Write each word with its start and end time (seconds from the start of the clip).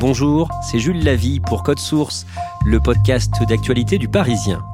Bonjour, 0.00 0.48
c'est 0.62 0.78
Jules 0.78 1.04
Lavie 1.04 1.40
pour 1.40 1.62
Code 1.62 1.78
Source, 1.78 2.24
le 2.64 2.80
podcast 2.80 3.34
d'actualité 3.46 3.98
du 3.98 4.08
Parisien. 4.08 4.64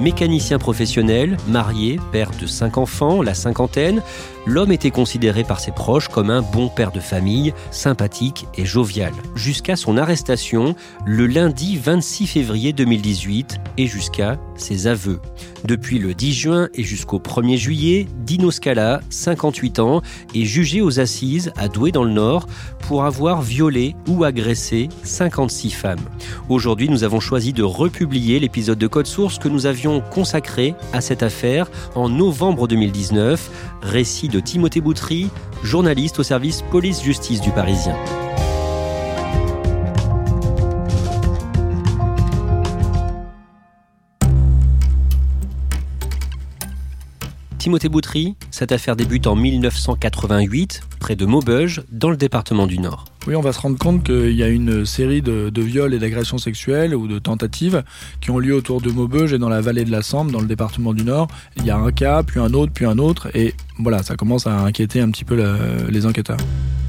Mécanicien 0.00 0.58
professionnel, 0.58 1.36
marié, 1.46 2.00
père 2.10 2.30
de 2.40 2.46
cinq 2.46 2.78
enfants, 2.78 3.20
la 3.20 3.34
cinquantaine, 3.34 4.02
l'homme 4.48 4.72
était 4.72 4.90
considéré 4.90 5.44
par 5.44 5.60
ses 5.60 5.72
proches 5.72 6.08
comme 6.08 6.30
un 6.30 6.40
bon 6.40 6.68
père 6.68 6.90
de 6.90 7.00
famille, 7.00 7.52
sympathique 7.70 8.46
et 8.56 8.64
jovial, 8.64 9.12
jusqu'à 9.34 9.76
son 9.76 9.98
arrestation 9.98 10.74
le 11.04 11.26
lundi 11.26 11.76
26 11.76 12.26
février 12.26 12.72
2018 12.72 13.60
et 13.76 13.86
jusqu'à 13.86 14.38
ses 14.56 14.86
aveux. 14.86 15.20
Depuis 15.64 15.98
le 15.98 16.14
10 16.14 16.32
juin 16.32 16.68
et 16.74 16.82
jusqu'au 16.82 17.18
1er 17.18 17.56
juillet, 17.56 18.06
Dino 18.24 18.50
Scala, 18.50 19.00
58 19.10 19.80
ans, 19.80 20.02
est 20.34 20.44
jugé 20.44 20.80
aux 20.80 21.00
assises 21.00 21.52
à 21.56 21.68
Douai 21.68 21.92
dans 21.92 22.04
le 22.04 22.12
Nord 22.12 22.46
pour 22.86 23.04
avoir 23.04 23.42
violé 23.42 23.94
ou 24.06 24.24
agressé 24.24 24.88
56 25.02 25.70
femmes. 25.70 25.98
Aujourd'hui, 26.48 26.88
nous 26.88 27.04
avons 27.04 27.20
choisi 27.20 27.52
de 27.52 27.62
republier 27.62 28.38
l'épisode 28.40 28.78
de 28.78 28.86
Code 28.86 29.06
Source 29.06 29.38
que 29.38 29.48
nous 29.48 29.66
avions 29.66 30.00
consacré 30.00 30.74
à 30.92 31.00
cette 31.00 31.22
affaire 31.22 31.70
en 31.94 32.08
novembre 32.08 32.66
2019, 32.66 33.50
récit 33.82 34.28
de 34.28 34.37
Timothée 34.40 34.80
Boutry, 34.80 35.28
journaliste 35.62 36.18
au 36.18 36.22
service 36.22 36.62
police-justice 36.70 37.40
du 37.40 37.50
Parisien. 37.50 37.96
Timothée 47.58 47.88
Boutry, 47.88 48.36
cette 48.52 48.70
affaire 48.70 48.94
débute 48.94 49.26
en 49.26 49.34
1988, 49.34 50.82
près 51.00 51.16
de 51.16 51.26
Maubeuge, 51.26 51.82
dans 51.90 52.08
le 52.08 52.16
département 52.16 52.68
du 52.68 52.78
Nord. 52.78 53.04
Oui, 53.26 53.34
on 53.34 53.40
va 53.40 53.52
se 53.52 53.60
rendre 53.60 53.76
compte 53.76 54.04
qu'il 54.04 54.30
y 54.30 54.44
a 54.44 54.48
une 54.48 54.86
série 54.86 55.22
de, 55.22 55.50
viols 55.60 55.92
et 55.92 55.98
d'agressions 55.98 56.38
sexuelles 56.38 56.94
ou 56.94 57.08
de 57.08 57.18
tentatives 57.18 57.82
qui 58.20 58.30
ont 58.30 58.38
lieu 58.38 58.54
autour 58.54 58.80
de 58.80 58.90
Maubeuge 58.90 59.32
et 59.32 59.38
dans 59.38 59.48
la 59.48 59.60
vallée 59.60 59.84
de 59.84 59.90
la 59.90 60.02
Sambre, 60.02 60.30
dans 60.30 60.40
le 60.40 60.46
département 60.46 60.94
du 60.94 61.02
Nord. 61.02 61.26
Il 61.56 61.66
y 61.66 61.70
a 61.70 61.76
un 61.76 61.90
cas, 61.90 62.22
puis 62.22 62.38
un 62.38 62.54
autre, 62.54 62.72
puis 62.72 62.86
un 62.86 62.98
autre, 62.98 63.28
et 63.34 63.54
voilà, 63.80 64.04
ça 64.04 64.14
commence 64.14 64.46
à 64.46 64.60
inquiéter 64.60 65.00
un 65.00 65.10
petit 65.10 65.24
peu 65.24 65.36
les 65.88 66.06
enquêteurs. 66.06 66.38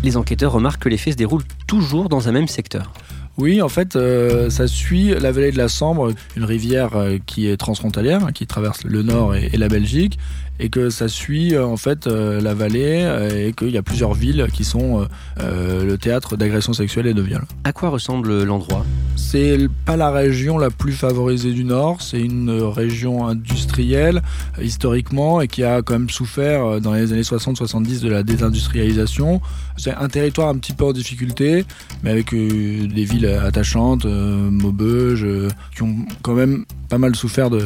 Les 0.04 0.18
enquêteurs 0.18 0.52
remarquent 0.52 0.84
que 0.84 0.90
les 0.90 0.98
faits 0.98 1.14
se 1.14 1.18
déroulent 1.18 1.44
toujours 1.66 2.10
dans 2.10 2.30
un 2.30 2.32
même 2.32 2.48
secteur. 2.48 2.94
Oui, 3.40 3.62
en 3.62 3.70
fait, 3.70 3.96
euh, 3.96 4.50
ça 4.50 4.68
suit 4.68 5.14
la 5.18 5.32
vallée 5.32 5.54
de 5.54 5.58
la 5.58 5.70
Sambre, 5.70 6.12
une 6.36 6.44
rivière 6.44 6.98
euh, 6.98 7.18
qui 7.26 7.48
est 7.48 7.56
transfrontalière, 7.56 8.34
qui 8.34 8.46
traverse 8.46 8.84
le 8.84 9.02
nord 9.02 9.34
et, 9.34 9.56
la 9.56 9.70
Belgique, 9.70 10.20
et 10.60 10.68
que 10.68 10.90
ça 10.90 11.08
suit 11.08 11.56
euh, 11.56 11.66
en 11.66 11.78
fait 11.78 12.06
la 12.06 12.54
vallée 12.54 13.08
et 13.34 13.54
qu'il 13.54 13.70
y 13.70 13.78
a 13.78 13.82
plusieurs 13.82 14.14
villes 14.14 14.48
qui 14.54 14.66
sont 14.66 15.08
le 15.38 15.96
théâtre 15.98 16.36
d'agressions 16.36 16.74
sexuelles 16.74 17.08
et 17.08 17.14
de 17.14 17.22
viols. 17.22 17.46
À 17.64 17.72
quoi 17.72 17.90
ressemble 17.90 18.44
l'endroit? 18.44 18.86
C'est 19.16 19.58
pas 19.86 19.96
la 19.96 20.12
région 20.12 20.58
la 20.58 20.70
plus 20.70 20.92
favorisée 20.92 21.54
du 21.54 21.64
nord, 21.64 22.02
c'est 22.02 22.20
une 22.20 22.50
région 22.50 23.28
industrielle 23.28 24.22
historiquement 24.62 25.40
et 25.40 25.48
qui 25.48 25.64
a 25.64 25.82
quand 25.82 25.94
même 25.94 26.10
souffert 26.10 26.82
dans 26.82 26.94
les 26.94 27.14
années 27.14 27.22
60-70 27.22 28.02
de 28.02 28.10
la 28.10 28.24
désindustrialisation. 28.24 29.42
C'est 29.78 29.94
un 29.94 30.10
territoire 30.10 30.50
un 30.50 30.58
petit 30.58 30.74
peu 30.74 30.86
en 30.86 30.94
difficulté, 30.94 31.66
mais 32.04 32.12
avec 32.12 32.32
des 32.32 33.06
villes 33.06 33.29
attachantes, 33.38 34.06
euh, 34.06 34.50
Maubeuge, 34.50 35.24
euh, 35.24 35.50
qui 35.76 35.84
ont 35.84 35.96
quand 36.22 36.34
même 36.34 36.66
pas 36.90 36.98
mal 36.98 37.16
souffert 37.16 37.50
de, 37.50 37.66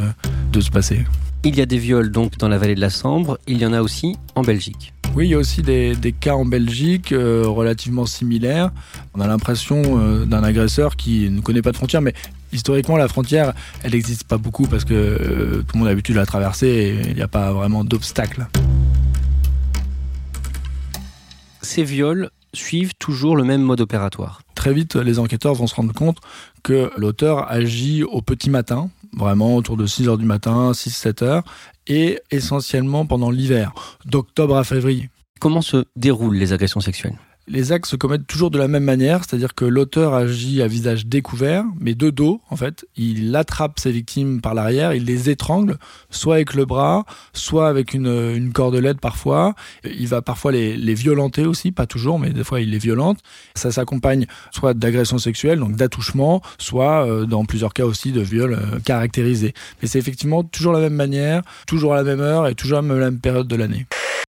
de 0.51 0.62
ce 0.62 0.69
passé. 0.69 1.06
Il 1.44 1.56
y 1.56 1.62
a 1.62 1.66
des 1.66 1.78
viols 1.78 2.12
donc 2.12 2.38
dans 2.38 2.47
la 2.47 2.57
vallée 2.57 2.75
de 2.75 2.81
la 2.81 2.90
Sambre, 2.90 3.38
il 3.47 3.57
y 3.57 3.66
en 3.66 3.74
a 3.74 3.81
aussi 3.81 4.16
en 4.35 4.41
Belgique. 4.41 4.94
Oui, 5.16 5.28
il 5.28 5.31
y 5.31 5.34
a 5.35 5.38
aussi 5.38 5.62
des, 5.62 5.96
des 5.96 6.12
cas 6.12 6.34
en 6.34 6.46
Belgique 6.46 7.12
euh, 7.12 7.44
relativement 7.46 8.06
similaires. 8.06 8.72
On 9.13 9.22
a 9.22 9.28
l'impression 9.28 10.25
d'un 10.25 10.44
agresseur 10.44 10.96
qui 10.96 11.29
ne 11.29 11.41
connaît 11.41 11.62
pas 11.62 11.72
de 11.72 11.78
frontières, 11.78 12.01
mais 12.01 12.13
historiquement, 12.51 12.97
la 12.97 13.07
frontière, 13.07 13.53
elle 13.84 13.91
n'existe 13.91 14.24
pas 14.24 14.38
beaucoup 14.38 14.66
parce 14.68 14.85
que 14.85 15.63
tout 15.68 15.74
le 15.75 15.80
monde 15.80 15.88
a 15.88 15.91
l'habitude 15.91 16.16
de 16.16 16.19
la 16.19 16.25
traverser 16.25 16.68
et 16.68 17.09
il 17.09 17.16
n'y 17.16 17.22
a 17.22 17.28
pas 17.28 17.51
vraiment 17.51 17.84
d'obstacle. 17.84 18.47
Ces 21.62 21.84
viols 21.84 22.30
suivent 22.53 22.94
toujours 22.96 23.36
le 23.36 23.44
même 23.44 23.62
mode 23.62 23.81
opératoire 23.81 24.41
très 24.64 24.74
vite, 24.74 24.96
les 24.96 25.19
enquêteurs 25.19 25.56
vont 25.56 25.68
se 25.68 25.75
rendre 25.75 25.91
compte 25.91 26.19
que 26.64 26.90
l'auteur 26.96 27.52
agit 27.52 28.03
au 28.03 28.22
petit 28.22 28.50
matin, 28.50 28.90
vraiment 29.12 29.58
autour 29.58 29.75
de 29.75 29.86
6 29.86 30.08
heures 30.08 30.18
du 30.18 30.24
matin, 30.24 30.72
6-7 30.72 31.22
heures, 31.22 31.44
et 31.88 32.22
essentiellement 32.31 33.06
pendant 33.06 33.30
l'hiver, 33.30 33.74
d'octobre 34.06 34.56
à 34.56 34.63
février. 34.63 35.09
Comment 35.42 35.62
se 35.62 35.84
déroulent 35.97 36.38
les 36.38 36.53
agressions 36.53 36.80
sexuelles? 36.80 37.18
Les 37.48 37.72
actes 37.72 37.88
se 37.88 37.96
commettent 37.96 38.28
toujours 38.28 38.52
de 38.52 38.58
la 38.58 38.68
même 38.68 38.84
manière, 38.84 39.24
c'est-à-dire 39.24 39.54
que 39.54 39.66
l'auteur 39.66 40.14
agit 40.14 40.62
à 40.62 40.68
visage 40.68 41.06
découvert, 41.06 41.66
mais 41.80 41.94
de 41.94 42.09
dos, 42.09 42.42
en 42.50 42.56
fait. 42.56 42.86
Il 42.96 43.36
attrape 43.36 43.80
ses 43.80 43.92
victimes 43.92 44.40
par 44.40 44.54
l'arrière, 44.54 44.94
il 44.94 45.06
les 45.06 45.30
étrangle, 45.30 45.78
soit 46.09 46.36
avec 46.36 46.54
le 46.54 46.66
bras, 46.66 47.06
soit 47.34 47.68
avec 47.68 47.94
une, 47.94 48.51
cordelette 48.54 49.00
parfois. 49.00 49.56
Il 49.84 50.07
va 50.07 50.22
parfois 50.22 50.51
les, 50.51 50.94
violenter 50.94 51.45
aussi, 51.45 51.72
pas 51.72 51.86
toujours, 51.86 52.19
mais 52.19 52.30
des 52.30 52.44
fois 52.44 52.62
il 52.62 52.69
les 52.69 52.78
violente. 52.78 53.19
Ça 53.56 53.72
s'accompagne 53.72 54.25
soit 54.51 54.74
d'agressions 54.74 55.18
sexuelles, 55.18 55.60
donc 55.60 55.75
d'attouchement, 55.75 56.42
soit 56.57 57.06
euh, 57.06 57.25
dans 57.25 57.45
plusieurs 57.45 57.74
cas 57.74 57.86
aussi 57.86 58.12
de 58.12 58.22
viols 58.22 58.54
euh, 58.54 58.80
caractérisés. 58.80 59.54
Mais 59.81 59.88
c'est 59.88 60.00
effectivement 60.00 60.44
toujours 60.44 60.74
la 60.74 60.80
même 60.80 60.94
manière, 60.94 61.42
toujours 61.68 61.94
à 61.94 61.98
la 61.98 62.04
même 62.04 62.22
heure 62.22 62.48
et 62.48 62.56
toujours 62.56 62.80
à 62.80 62.81
la 62.81 62.88
même 62.88 63.19
période 63.19 63.48
de 63.48 63.56
l'année. 63.56 63.86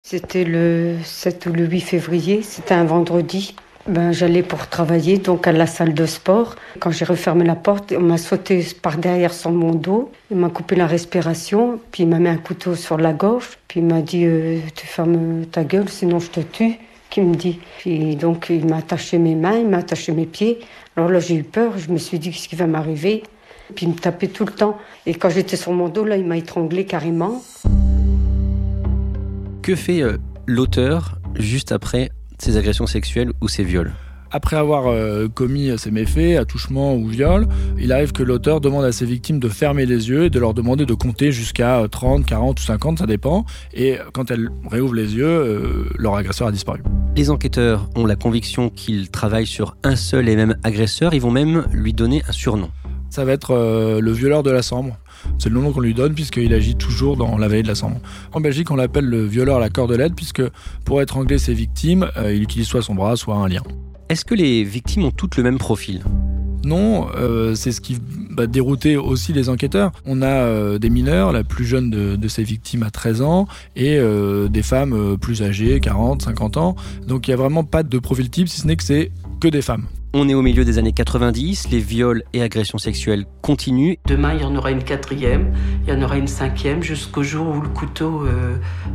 C'était 0.02 0.44
le 0.44 0.96
7 1.04 1.46
ou 1.46 1.52
le 1.52 1.66
8 1.66 1.80
février, 1.80 2.40
c'était 2.42 2.72
un 2.72 2.84
vendredi. 2.84 3.54
Ben, 3.86 4.12
j'allais 4.12 4.42
pour 4.42 4.66
travailler 4.68 5.18
donc 5.18 5.46
à 5.46 5.52
la 5.52 5.66
salle 5.66 5.92
de 5.92 6.06
sport. 6.06 6.56
Quand 6.78 6.90
j'ai 6.90 7.04
refermé 7.04 7.44
la 7.44 7.56
porte, 7.56 7.92
on 7.96 8.00
m'a 8.00 8.16
sauté 8.16 8.66
par 8.80 8.96
derrière 8.96 9.34
sur 9.34 9.50
mon 9.50 9.72
dos. 9.74 10.10
Il 10.30 10.36
m'a 10.36 10.48
coupé 10.50 10.76
la 10.76 10.86
respiration, 10.86 11.78
puis 11.90 12.04
il 12.04 12.08
m'a 12.08 12.18
mis 12.18 12.28
un 12.28 12.36
couteau 12.36 12.74
sur 12.74 12.96
la 12.96 13.12
gorge, 13.12 13.58
puis 13.66 13.80
il 13.80 13.86
m'a 13.86 14.00
dit 14.00 14.24
euh, 14.24 14.60
Tu 14.74 14.86
fermes 14.86 15.44
ta 15.46 15.64
gueule, 15.64 15.88
sinon 15.88 16.20
je 16.20 16.30
te 16.30 16.40
tue. 16.40 16.78
Qui 17.10 17.22
me 17.22 17.34
dit. 17.34 17.58
Puis 17.78 18.16
donc 18.16 18.48
il 18.50 18.66
m'a 18.66 18.78
attaché 18.78 19.18
mes 19.18 19.34
mains, 19.34 19.58
il 19.58 19.68
m'a 19.68 19.78
attaché 19.78 20.12
mes 20.12 20.26
pieds. 20.26 20.60
Alors 20.96 21.10
là 21.10 21.20
j'ai 21.20 21.36
eu 21.36 21.44
peur, 21.44 21.78
je 21.78 21.90
me 21.90 21.98
suis 21.98 22.18
dit 22.18 22.30
Qu'est-ce 22.30 22.48
qui 22.48 22.56
va 22.56 22.66
m'arriver? 22.66 23.22
Puis 23.74 23.86
il 23.86 23.92
me 23.92 23.98
tapait 23.98 24.28
tout 24.28 24.44
le 24.44 24.52
temps. 24.52 24.78
Et 25.06 25.14
quand 25.14 25.30
j'étais 25.30 25.56
sur 25.56 25.72
mon 25.72 25.88
dos, 25.88 26.04
là, 26.04 26.16
il 26.16 26.24
m'a 26.24 26.36
étranglé 26.36 26.84
carrément. 26.84 27.42
Que 29.68 29.76
fait 29.76 30.02
euh, 30.02 30.16
l'auteur 30.46 31.18
juste 31.38 31.72
après 31.72 32.08
ces 32.38 32.56
agressions 32.56 32.86
sexuelles 32.86 33.32
ou 33.42 33.48
ces 33.48 33.64
viols? 33.64 33.92
Après 34.30 34.56
avoir 34.56 34.86
euh, 34.86 35.28
commis 35.28 35.70
ces 35.76 35.90
méfaits, 35.90 36.38
attouchement 36.38 36.94
ou 36.94 37.06
viol, 37.06 37.46
il 37.76 37.92
arrive 37.92 38.12
que 38.12 38.22
l'auteur 38.22 38.62
demande 38.62 38.86
à 38.86 38.92
ses 38.92 39.04
victimes 39.04 39.38
de 39.38 39.48
fermer 39.50 39.84
les 39.84 40.08
yeux 40.08 40.24
et 40.24 40.30
de 40.30 40.38
leur 40.38 40.54
demander 40.54 40.86
de 40.86 40.94
compter 40.94 41.32
jusqu'à 41.32 41.86
30, 41.86 42.24
40 42.24 42.58
ou 42.58 42.62
50, 42.62 43.00
ça 43.00 43.04
dépend. 43.04 43.44
Et 43.74 43.98
quand 44.14 44.30
elles 44.30 44.48
réouvrent 44.70 44.94
les 44.94 45.14
yeux, 45.14 45.26
euh, 45.26 45.84
leur 45.98 46.14
agresseur 46.14 46.48
a 46.48 46.50
disparu. 46.50 46.82
Les 47.14 47.28
enquêteurs 47.28 47.90
ont 47.94 48.06
la 48.06 48.16
conviction 48.16 48.70
qu'ils 48.70 49.10
travaillent 49.10 49.46
sur 49.46 49.76
un 49.84 49.96
seul 49.96 50.30
et 50.30 50.36
même 50.36 50.56
agresseur. 50.64 51.12
Ils 51.12 51.20
vont 51.20 51.30
même 51.30 51.66
lui 51.74 51.92
donner 51.92 52.22
un 52.26 52.32
surnom. 52.32 52.70
Ça 53.10 53.24
va 53.24 53.32
être 53.32 53.52
euh, 53.52 54.00
le 54.00 54.12
violeur 54.12 54.42
de 54.42 54.50
la 54.50 54.62
Sambre. 54.62 54.96
C'est 55.38 55.48
le 55.48 55.60
nom 55.60 55.72
qu'on 55.72 55.80
lui 55.80 55.94
donne 55.94 56.14
puisqu'il 56.14 56.52
agit 56.54 56.76
toujours 56.76 57.16
dans 57.16 57.38
la 57.38 57.48
veille 57.48 57.62
de 57.62 57.68
la 57.68 57.74
Sambre. 57.74 58.00
En 58.32 58.40
Belgique, 58.40 58.70
on 58.70 58.76
l'appelle 58.76 59.06
le 59.06 59.24
violeur 59.24 59.56
à 59.56 59.60
la 59.60 59.70
cordelette 59.70 60.14
puisque 60.14 60.42
pour 60.84 61.02
étrangler 61.02 61.38
ses 61.38 61.54
victimes, 61.54 62.08
il 62.24 62.42
utilise 62.42 62.66
soit 62.66 62.82
son 62.82 62.94
bras, 62.94 63.16
soit 63.16 63.36
un 63.36 63.48
lien. 63.48 63.62
Est-ce 64.08 64.24
que 64.24 64.34
les 64.34 64.64
victimes 64.64 65.04
ont 65.04 65.10
toutes 65.10 65.36
le 65.36 65.42
même 65.42 65.58
profil? 65.58 66.02
Non, 66.64 67.08
euh, 67.16 67.54
c'est 67.54 67.72
ce 67.72 67.80
qui 67.80 67.98
va 68.30 68.46
dérouter 68.46 68.96
aussi 68.96 69.32
les 69.32 69.48
enquêteurs. 69.48 69.92
On 70.06 70.22
a 70.22 70.26
euh, 70.26 70.78
des 70.78 70.90
mineurs, 70.90 71.32
la 71.32 71.44
plus 71.44 71.64
jeune 71.64 71.90
de, 71.90 72.28
ces 72.28 72.42
victimes 72.42 72.82
a 72.82 72.90
13 72.90 73.22
ans, 73.22 73.46
et 73.76 73.96
euh, 73.98 74.48
des 74.48 74.62
femmes 74.62 75.16
plus 75.18 75.42
âgées, 75.42 75.80
40, 75.80 76.22
50 76.22 76.56
ans. 76.56 76.76
Donc 77.06 77.28
il 77.28 77.30
n'y 77.30 77.34
a 77.34 77.36
vraiment 77.36 77.64
pas 77.64 77.82
de 77.82 77.98
profil 77.98 78.30
type, 78.30 78.48
si 78.48 78.60
ce 78.60 78.66
n'est 78.66 78.76
que 78.76 78.84
c'est 78.84 79.12
que 79.40 79.48
des 79.48 79.62
femmes. 79.62 79.86
On 80.14 80.26
est 80.28 80.34
au 80.34 80.40
milieu 80.40 80.64
des 80.64 80.78
années 80.78 80.92
90, 80.92 81.68
les 81.70 81.80
viols 81.80 82.22
et 82.32 82.40
agressions 82.40 82.78
sexuelles 82.78 83.26
continuent. 83.42 83.96
Demain, 84.06 84.32
il 84.34 84.40
y 84.40 84.44
en 84.44 84.56
aura 84.56 84.70
une 84.70 84.82
quatrième, 84.82 85.52
il 85.82 85.92
y 85.92 85.92
en 85.92 86.00
aura 86.00 86.16
une 86.16 86.26
cinquième, 86.26 86.82
jusqu'au 86.82 87.22
jour 87.22 87.54
où 87.54 87.60
le 87.60 87.68
couteau 87.68 88.26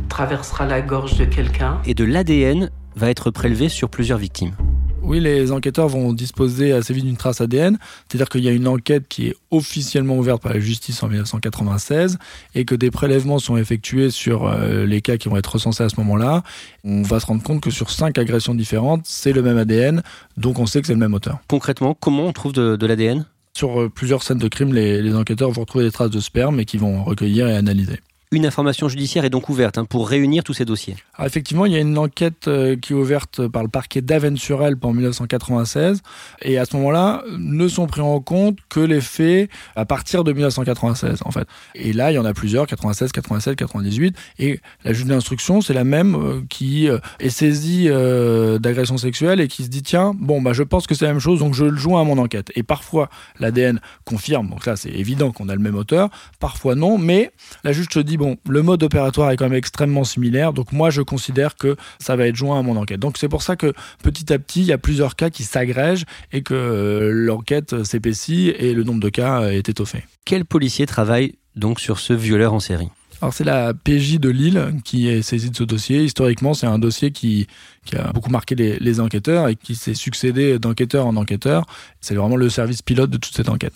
traversera 0.08 0.66
la 0.66 0.82
gorge 0.82 1.16
de 1.16 1.24
quelqu'un. 1.24 1.80
Et 1.86 1.94
de 1.94 2.02
l'ADN 2.02 2.70
va 2.96 3.10
être 3.10 3.30
prélevé 3.30 3.68
sur 3.68 3.90
plusieurs 3.90 4.18
victimes. 4.18 4.56
Oui, 5.06 5.20
les 5.20 5.52
enquêteurs 5.52 5.88
vont 5.88 6.14
disposer 6.14 6.72
assez 6.72 6.94
vite 6.94 7.04
d'une 7.04 7.18
trace 7.18 7.42
ADN, 7.42 7.78
c'est-à-dire 8.08 8.28
qu'il 8.30 8.42
y 8.42 8.48
a 8.48 8.52
une 8.52 8.66
enquête 8.66 9.06
qui 9.06 9.28
est 9.28 9.36
officiellement 9.50 10.16
ouverte 10.16 10.42
par 10.42 10.54
la 10.54 10.60
justice 10.60 11.02
en 11.02 11.08
1996 11.08 12.18
et 12.54 12.64
que 12.64 12.74
des 12.74 12.90
prélèvements 12.90 13.38
sont 13.38 13.58
effectués 13.58 14.10
sur 14.10 14.46
euh, 14.46 14.86
les 14.86 15.02
cas 15.02 15.18
qui 15.18 15.28
vont 15.28 15.36
être 15.36 15.52
recensés 15.52 15.84
à 15.84 15.90
ce 15.90 15.96
moment-là. 16.00 16.42
On 16.84 17.02
va 17.02 17.20
se 17.20 17.26
rendre 17.26 17.42
compte 17.42 17.60
que 17.60 17.70
sur 17.70 17.90
cinq 17.90 18.16
agressions 18.16 18.54
différentes, 18.54 19.02
c'est 19.04 19.32
le 19.32 19.42
même 19.42 19.58
ADN, 19.58 20.02
donc 20.38 20.58
on 20.58 20.64
sait 20.64 20.80
que 20.80 20.86
c'est 20.86 20.94
le 20.94 20.98
même 20.98 21.14
auteur. 21.14 21.38
Concrètement, 21.48 21.94
comment 21.94 22.24
on 22.24 22.32
trouve 22.32 22.52
de, 22.52 22.86
l'ADN 22.86 23.26
Sur 23.54 23.82
euh, 23.82 23.90
plusieurs 23.90 24.22
scènes 24.22 24.38
de 24.38 24.48
crime, 24.48 24.72
les, 24.72 25.02
les 25.02 25.14
enquêteurs 25.14 25.50
vont 25.50 25.62
retrouver 25.62 25.84
des 25.84 25.92
traces 25.92 26.10
de 26.10 26.20
sperme 26.20 26.60
et 26.60 26.64
qui 26.64 26.78
vont 26.78 27.04
recueillir 27.04 27.46
et 27.46 27.56
analyser. 27.56 28.00
Une 28.34 28.46
information 28.46 28.88
judiciaire 28.88 29.24
est 29.24 29.30
donc 29.30 29.48
ouverte 29.48 29.78
hein, 29.78 29.84
pour 29.84 30.08
réunir 30.08 30.42
tous 30.42 30.54
ces 30.54 30.64
dossiers. 30.64 30.96
effectivement, 31.24 31.66
il 31.66 31.72
y 31.72 31.76
a 31.76 31.78
une 31.78 31.96
enquête 31.96 32.48
euh, 32.48 32.74
qui 32.74 32.92
est 32.92 32.96
ouverte 32.96 33.46
par 33.46 33.62
le 33.62 33.68
parquet 33.68 34.02
d'Avennes-sur-Elbe 34.02 34.84
en 34.84 34.92
1996. 34.92 36.02
Et 36.42 36.58
à 36.58 36.64
ce 36.64 36.76
moment-là, 36.78 37.22
ne 37.38 37.68
sont 37.68 37.86
pris 37.86 38.00
en 38.00 38.18
compte 38.18 38.58
que 38.68 38.80
les 38.80 39.00
faits 39.00 39.48
à 39.76 39.84
partir 39.84 40.24
de 40.24 40.32
1996, 40.32 41.20
en 41.24 41.30
fait. 41.30 41.46
Et 41.76 41.92
là, 41.92 42.10
il 42.10 42.16
y 42.16 42.18
en 42.18 42.24
a 42.24 42.34
plusieurs, 42.34 42.66
96, 42.66 43.12
87, 43.12 43.54
98. 43.54 44.16
Et 44.40 44.58
la 44.82 44.92
juge 44.92 45.06
d'instruction, 45.06 45.60
c'est 45.60 45.72
la 45.72 45.84
même 45.84 46.16
euh, 46.16 46.40
qui 46.48 46.88
euh, 46.88 46.98
est 47.20 47.30
saisie 47.30 47.84
d'agression 47.86 48.98
sexuelle 48.98 49.40
et 49.40 49.46
qui 49.46 49.62
se 49.62 49.68
dit, 49.68 49.84
tiens, 49.84 50.12
bon, 50.18 50.42
bah, 50.42 50.54
je 50.54 50.64
pense 50.64 50.88
que 50.88 50.96
c'est 50.96 51.04
la 51.04 51.12
même 51.12 51.20
chose, 51.20 51.38
donc 51.38 51.54
je 51.54 51.66
le 51.66 51.76
joins 51.76 52.00
à 52.00 52.04
mon 52.04 52.18
enquête. 52.18 52.50
Et 52.56 52.64
parfois, 52.64 53.10
l'ADN 53.38 53.80
confirme, 54.04 54.48
donc 54.48 54.66
là, 54.66 54.74
c'est 54.74 54.90
évident 54.90 55.30
qu'on 55.30 55.48
a 55.48 55.54
le 55.54 55.60
même 55.60 55.76
auteur. 55.76 56.08
Parfois, 56.40 56.74
non, 56.74 56.98
mais 56.98 57.30
la 57.62 57.70
juge 57.70 57.86
se 57.92 58.00
dit, 58.00 58.16
bon, 58.16 58.23
le 58.48 58.62
mode 58.62 58.82
opératoire 58.82 59.30
est 59.30 59.36
quand 59.36 59.48
même 59.48 59.58
extrêmement 59.58 60.04
similaire, 60.04 60.52
donc 60.52 60.72
moi 60.72 60.90
je 60.90 61.02
considère 61.02 61.56
que 61.56 61.76
ça 61.98 62.16
va 62.16 62.26
être 62.26 62.36
joint 62.36 62.58
à 62.58 62.62
mon 62.62 62.76
enquête. 62.76 63.00
Donc 63.00 63.18
c'est 63.18 63.28
pour 63.28 63.42
ça 63.42 63.56
que 63.56 63.72
petit 64.02 64.32
à 64.32 64.38
petit, 64.38 64.60
il 64.60 64.66
y 64.66 64.72
a 64.72 64.78
plusieurs 64.78 65.16
cas 65.16 65.30
qui 65.30 65.42
s'agrègent 65.44 66.04
et 66.32 66.42
que 66.42 66.54
euh, 66.54 67.10
l'enquête 67.12 67.84
s'épaissit 67.84 68.48
et 68.58 68.74
le 68.74 68.84
nombre 68.84 69.00
de 69.00 69.08
cas 69.08 69.48
est 69.50 69.68
étoffé. 69.68 70.04
Quel 70.24 70.44
policier 70.44 70.86
travaille 70.86 71.34
donc 71.56 71.80
sur 71.80 71.98
ce 71.98 72.12
violeur 72.12 72.54
en 72.54 72.60
série? 72.60 72.88
Alors 73.20 73.32
c'est 73.32 73.44
la 73.44 73.72
PJ 73.72 74.18
de 74.18 74.28
Lille 74.28 74.74
qui 74.84 75.08
est 75.08 75.22
saisie 75.22 75.50
de 75.50 75.56
ce 75.56 75.64
dossier. 75.64 76.04
Historiquement, 76.04 76.52
c'est 76.52 76.66
un 76.66 76.78
dossier 76.78 77.10
qui, 77.10 77.46
a 77.96 78.12
beaucoup 78.12 78.30
marqué 78.30 78.54
les, 78.54 78.78
les 78.78 79.00
enquêteurs 79.00 79.48
et 79.48 79.56
qui 79.56 79.76
s'est 79.76 79.94
succédé 79.94 80.58
d'enquêteur 80.58 81.06
en 81.06 81.16
enquêteur. 81.16 81.64
C'est 82.00 82.14
vraiment 82.14 82.36
le 82.36 82.48
service 82.48 82.82
pilote 82.82 83.10
de 83.10 83.16
toute 83.16 83.34
cette 83.34 83.48
enquête. 83.48 83.74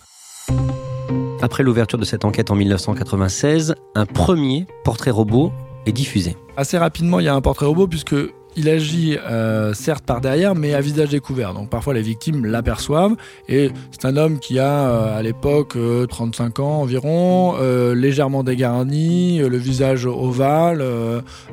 Après 1.40 1.62
l'ouverture 1.62 1.98
de 1.98 2.04
cette 2.04 2.24
enquête 2.24 2.50
en 2.50 2.56
1996, 2.56 3.76
un 3.94 4.06
premier 4.06 4.66
portrait 4.82 5.12
robot 5.12 5.52
est 5.86 5.92
diffusé. 5.92 6.36
Assez 6.56 6.76
rapidement, 6.76 7.20
il 7.20 7.26
y 7.26 7.28
a 7.28 7.34
un 7.34 7.40
portrait 7.40 7.66
robot 7.66 7.86
puisque 7.86 8.16
il 8.56 8.68
agit 8.68 9.16
euh, 9.16 9.72
certes 9.72 10.04
par 10.04 10.20
derrière, 10.20 10.56
mais 10.56 10.74
à 10.74 10.80
visage 10.80 11.10
découvert. 11.10 11.54
Donc 11.54 11.70
parfois 11.70 11.94
les 11.94 12.02
victimes 12.02 12.44
l'aperçoivent. 12.44 13.14
Et 13.48 13.70
c'est 13.92 14.04
un 14.04 14.16
homme 14.16 14.40
qui 14.40 14.58
a 14.58 14.88
euh, 14.88 15.18
à 15.18 15.22
l'époque 15.22 15.78
35 16.08 16.58
euh, 16.58 16.62
ans 16.62 16.80
environ, 16.80 17.54
légèrement 17.94 18.42
dégarni, 18.42 19.38
le 19.38 19.56
visage 19.56 20.06
ovale, 20.06 20.84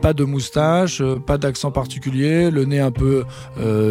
pas 0.02 0.14
de 0.14 0.24
moustache, 0.24 1.04
pas 1.28 1.38
d'accent 1.38 1.70
particulier, 1.70 2.50
le 2.50 2.66
nez 2.66 2.80
un 2.80 2.92
peu 2.92 3.24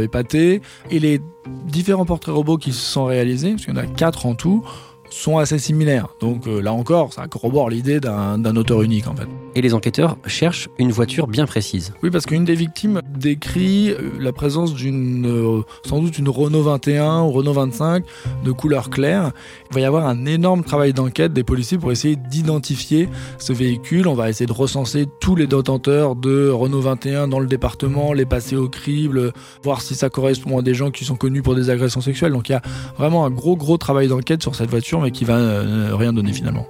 épaté. 0.02 0.60
Et 0.90 0.98
les 0.98 1.20
différents 1.66 2.06
portraits 2.06 2.34
robots 2.34 2.56
qui 2.56 2.72
se 2.72 2.80
sont 2.80 3.04
réalisés, 3.04 3.50
parce 3.50 3.64
qu'il 3.64 3.74
y 3.74 3.78
en 3.78 3.80
a 3.80 3.86
quatre 3.86 4.26
en 4.26 4.34
tout, 4.34 4.64
sont 5.10 5.38
assez 5.38 5.58
similaires. 5.58 6.08
Donc 6.20 6.46
euh, 6.46 6.60
là 6.60 6.72
encore, 6.72 7.12
ça 7.12 7.26
corrobore 7.26 7.70
l'idée 7.70 8.00
d'un 8.00 8.56
auteur 8.56 8.82
unique 8.82 9.06
en 9.06 9.14
fait. 9.14 9.28
Et 9.54 9.62
les 9.62 9.74
enquêteurs 9.74 10.16
cherchent 10.26 10.68
une 10.78 10.90
voiture 10.90 11.26
bien 11.26 11.46
précise. 11.46 11.92
Oui, 12.02 12.10
parce 12.10 12.26
qu'une 12.26 12.44
des 12.44 12.54
victimes 12.54 13.00
décrit 13.16 13.90
euh, 13.90 14.10
la 14.18 14.32
présence 14.32 14.74
d'une, 14.74 15.26
euh, 15.26 15.62
sans 15.84 16.00
doute 16.00 16.18
une 16.18 16.28
Renault 16.28 16.62
21 16.62 17.22
ou 17.22 17.30
Renault 17.30 17.52
25 17.52 18.04
de 18.44 18.52
couleur 18.52 18.90
claire. 18.90 19.32
Il 19.70 19.74
va 19.74 19.80
y 19.80 19.84
avoir 19.84 20.06
un 20.06 20.26
énorme 20.26 20.64
travail 20.64 20.92
d'enquête 20.92 21.32
des 21.32 21.44
policiers 21.44 21.78
pour 21.78 21.92
essayer 21.92 22.16
d'identifier 22.16 23.08
ce 23.38 23.52
véhicule. 23.52 24.08
On 24.08 24.14
va 24.14 24.28
essayer 24.28 24.46
de 24.46 24.52
recenser 24.52 25.06
tous 25.20 25.36
les 25.36 25.46
détenteurs 25.46 26.16
de 26.16 26.48
Renault 26.48 26.80
21 26.80 27.28
dans 27.28 27.40
le 27.40 27.46
département, 27.46 28.12
les 28.12 28.26
passer 28.26 28.56
au 28.56 28.68
crible, 28.68 29.32
voir 29.62 29.82
si 29.82 29.94
ça 29.94 30.10
correspond 30.10 30.58
à 30.58 30.62
des 30.62 30.74
gens 30.74 30.90
qui 30.90 31.04
sont 31.04 31.16
connus 31.16 31.42
pour 31.42 31.54
des 31.54 31.70
agressions 31.70 32.00
sexuelles. 32.00 32.32
Donc 32.32 32.48
il 32.48 32.52
y 32.52 32.56
a 32.56 32.62
vraiment 32.98 33.24
un 33.24 33.30
gros 33.30 33.56
gros 33.56 33.78
travail 33.78 34.08
d'enquête 34.08 34.42
sur 34.42 34.54
cette 34.54 34.70
voiture 34.70 35.03
mais 35.04 35.10
qui 35.10 35.24
va 35.24 35.36
euh, 35.36 35.94
rien 35.94 36.12
donner 36.12 36.32
finalement. 36.32 36.66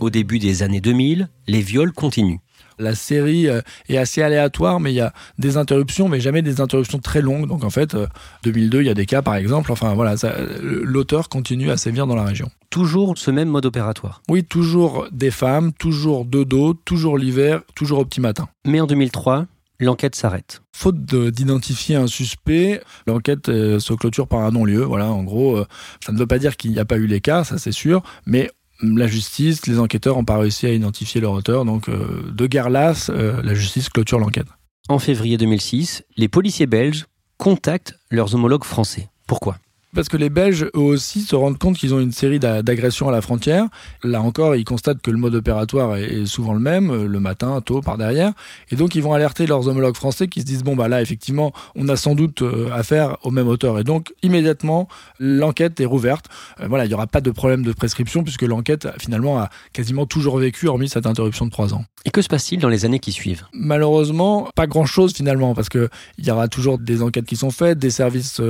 Au 0.00 0.10
début 0.10 0.38
des 0.38 0.62
années 0.62 0.80
2000, 0.80 1.28
les 1.48 1.60
viols 1.60 1.92
continuent. 1.92 2.38
La 2.78 2.94
série 2.94 3.48
euh, 3.48 3.60
est 3.88 3.96
assez 3.96 4.22
aléatoire, 4.22 4.78
mais 4.78 4.92
il 4.92 4.96
y 4.96 5.00
a 5.00 5.12
des 5.38 5.56
interruptions, 5.56 6.08
mais 6.08 6.20
jamais 6.20 6.42
des 6.42 6.60
interruptions 6.60 6.98
très 6.98 7.20
longues. 7.20 7.48
Donc 7.48 7.64
en 7.64 7.70
fait, 7.70 7.96
2002, 8.44 8.78
euh, 8.78 8.82
il 8.82 8.86
y 8.86 8.90
a 8.90 8.94
des 8.94 9.06
cas 9.06 9.22
par 9.22 9.34
exemple. 9.34 9.72
Enfin 9.72 9.94
voilà, 9.94 10.14
l'auteur 10.60 11.28
continue 11.28 11.70
à 11.70 11.76
sévir 11.76 12.06
dans 12.06 12.16
la 12.16 12.24
région. 12.24 12.48
Toujours 12.70 13.14
ce 13.16 13.32
même 13.32 13.48
mode 13.48 13.66
opératoire. 13.66 14.22
Oui, 14.28 14.44
toujours 14.44 15.08
des 15.10 15.32
femmes, 15.32 15.72
toujours 15.72 16.24
de 16.24 16.44
dos, 16.44 16.74
toujours 16.74 17.18
l'hiver, 17.18 17.62
toujours 17.74 17.98
au 17.98 18.04
petit 18.04 18.20
matin. 18.20 18.48
Mais 18.64 18.80
en 18.80 18.86
2003, 18.86 19.46
l'enquête 19.80 20.14
s'arrête. 20.14 20.62
Faute 20.72 21.04
d'identifier 21.04 21.96
un 21.96 22.06
suspect, 22.06 22.80
l'enquête 23.06 23.48
euh, 23.48 23.78
se 23.78 23.92
clôture 23.92 24.28
par 24.28 24.40
un 24.40 24.50
non-lieu. 24.50 24.82
Voilà, 24.82 25.10
en 25.10 25.22
gros, 25.22 25.56
euh, 25.56 25.66
ça 26.04 26.12
ne 26.12 26.18
veut 26.18 26.26
pas 26.26 26.38
dire 26.38 26.56
qu'il 26.56 26.72
n'y 26.72 26.78
a 26.78 26.84
pas 26.84 26.96
eu 26.96 27.06
les 27.06 27.20
cas, 27.20 27.44
ça 27.44 27.58
c'est 27.58 27.72
sûr, 27.72 28.02
mais 28.26 28.50
la 28.82 29.06
justice, 29.06 29.66
les 29.66 29.78
enquêteurs 29.78 30.16
n'ont 30.16 30.24
pas 30.24 30.38
réussi 30.38 30.66
à 30.66 30.72
identifier 30.72 31.20
leur 31.20 31.32
auteur, 31.32 31.64
donc 31.64 31.88
euh, 31.88 32.30
de 32.30 32.46
guerre 32.46 32.70
lasse, 32.70 33.08
la 33.08 33.54
justice 33.54 33.88
clôture 33.88 34.18
l'enquête. 34.18 34.48
En 34.88 34.98
février 34.98 35.38
2006, 35.38 36.04
les 36.16 36.28
policiers 36.28 36.66
belges 36.66 37.06
contactent 37.38 37.94
leurs 38.10 38.34
homologues 38.34 38.64
français. 38.64 39.08
Pourquoi? 39.26 39.56
Parce 39.94 40.08
que 40.08 40.16
les 40.16 40.30
Belges, 40.30 40.68
eux 40.74 40.80
aussi, 40.80 41.22
se 41.22 41.36
rendent 41.36 41.58
compte 41.58 41.76
qu'ils 41.76 41.94
ont 41.94 42.00
une 42.00 42.12
série 42.12 42.38
d'agressions 42.38 43.08
à 43.08 43.12
la 43.12 43.22
frontière. 43.22 43.66
Là 44.02 44.20
encore, 44.20 44.56
ils 44.56 44.64
constatent 44.64 45.00
que 45.00 45.10
le 45.10 45.16
mode 45.16 45.34
opératoire 45.34 45.96
est 45.96 46.26
souvent 46.26 46.52
le 46.52 46.60
même, 46.60 46.90
euh, 46.90 47.06
le 47.06 47.20
matin, 47.20 47.60
tôt, 47.60 47.80
par 47.80 47.96
derrière. 47.96 48.32
Et 48.70 48.76
donc, 48.76 48.94
ils 48.94 49.02
vont 49.02 49.12
alerter 49.12 49.46
leurs 49.46 49.68
homologues 49.68 49.94
français 49.96 50.28
qui 50.28 50.40
se 50.40 50.46
disent, 50.46 50.64
bon, 50.64 50.76
bah 50.76 50.88
là, 50.88 51.00
effectivement, 51.00 51.52
on 51.76 51.88
a 51.88 51.96
sans 51.96 52.14
doute 52.14 52.42
euh, 52.42 52.70
affaire 52.72 53.16
au 53.22 53.30
même 53.30 53.48
auteur. 53.48 53.78
Et 53.78 53.84
donc, 53.84 54.12
immédiatement, 54.22 54.88
l'enquête 55.18 55.80
est 55.80 55.86
rouverte. 55.86 56.26
Euh, 56.60 56.66
voilà, 56.68 56.84
il 56.84 56.88
n'y 56.88 56.94
aura 56.94 57.06
pas 57.06 57.20
de 57.20 57.30
problème 57.30 57.62
de 57.62 57.72
prescription 57.72 58.24
puisque 58.24 58.42
l'enquête, 58.42 58.88
finalement, 58.98 59.38
a 59.38 59.50
quasiment 59.72 60.06
toujours 60.06 60.38
vécu, 60.38 60.66
hormis 60.66 60.88
cette 60.88 61.06
interruption 61.06 61.46
de 61.46 61.50
trois 61.50 61.74
ans. 61.74 61.84
Et 62.04 62.10
que 62.10 62.20
se 62.20 62.28
passe-t-il 62.28 62.60
dans 62.60 62.68
les 62.68 62.84
années 62.84 62.98
qui 62.98 63.12
suivent? 63.12 63.44
Malheureusement, 63.52 64.48
pas 64.54 64.66
grand-chose 64.66 65.14
finalement, 65.14 65.54
parce 65.54 65.68
qu'il 65.68 65.88
y 66.18 66.30
aura 66.30 66.48
toujours 66.48 66.78
des 66.78 67.02
enquêtes 67.02 67.24
qui 67.24 67.36
sont 67.36 67.50
faites, 67.50 67.78
des 67.78 67.90
services 67.90 68.42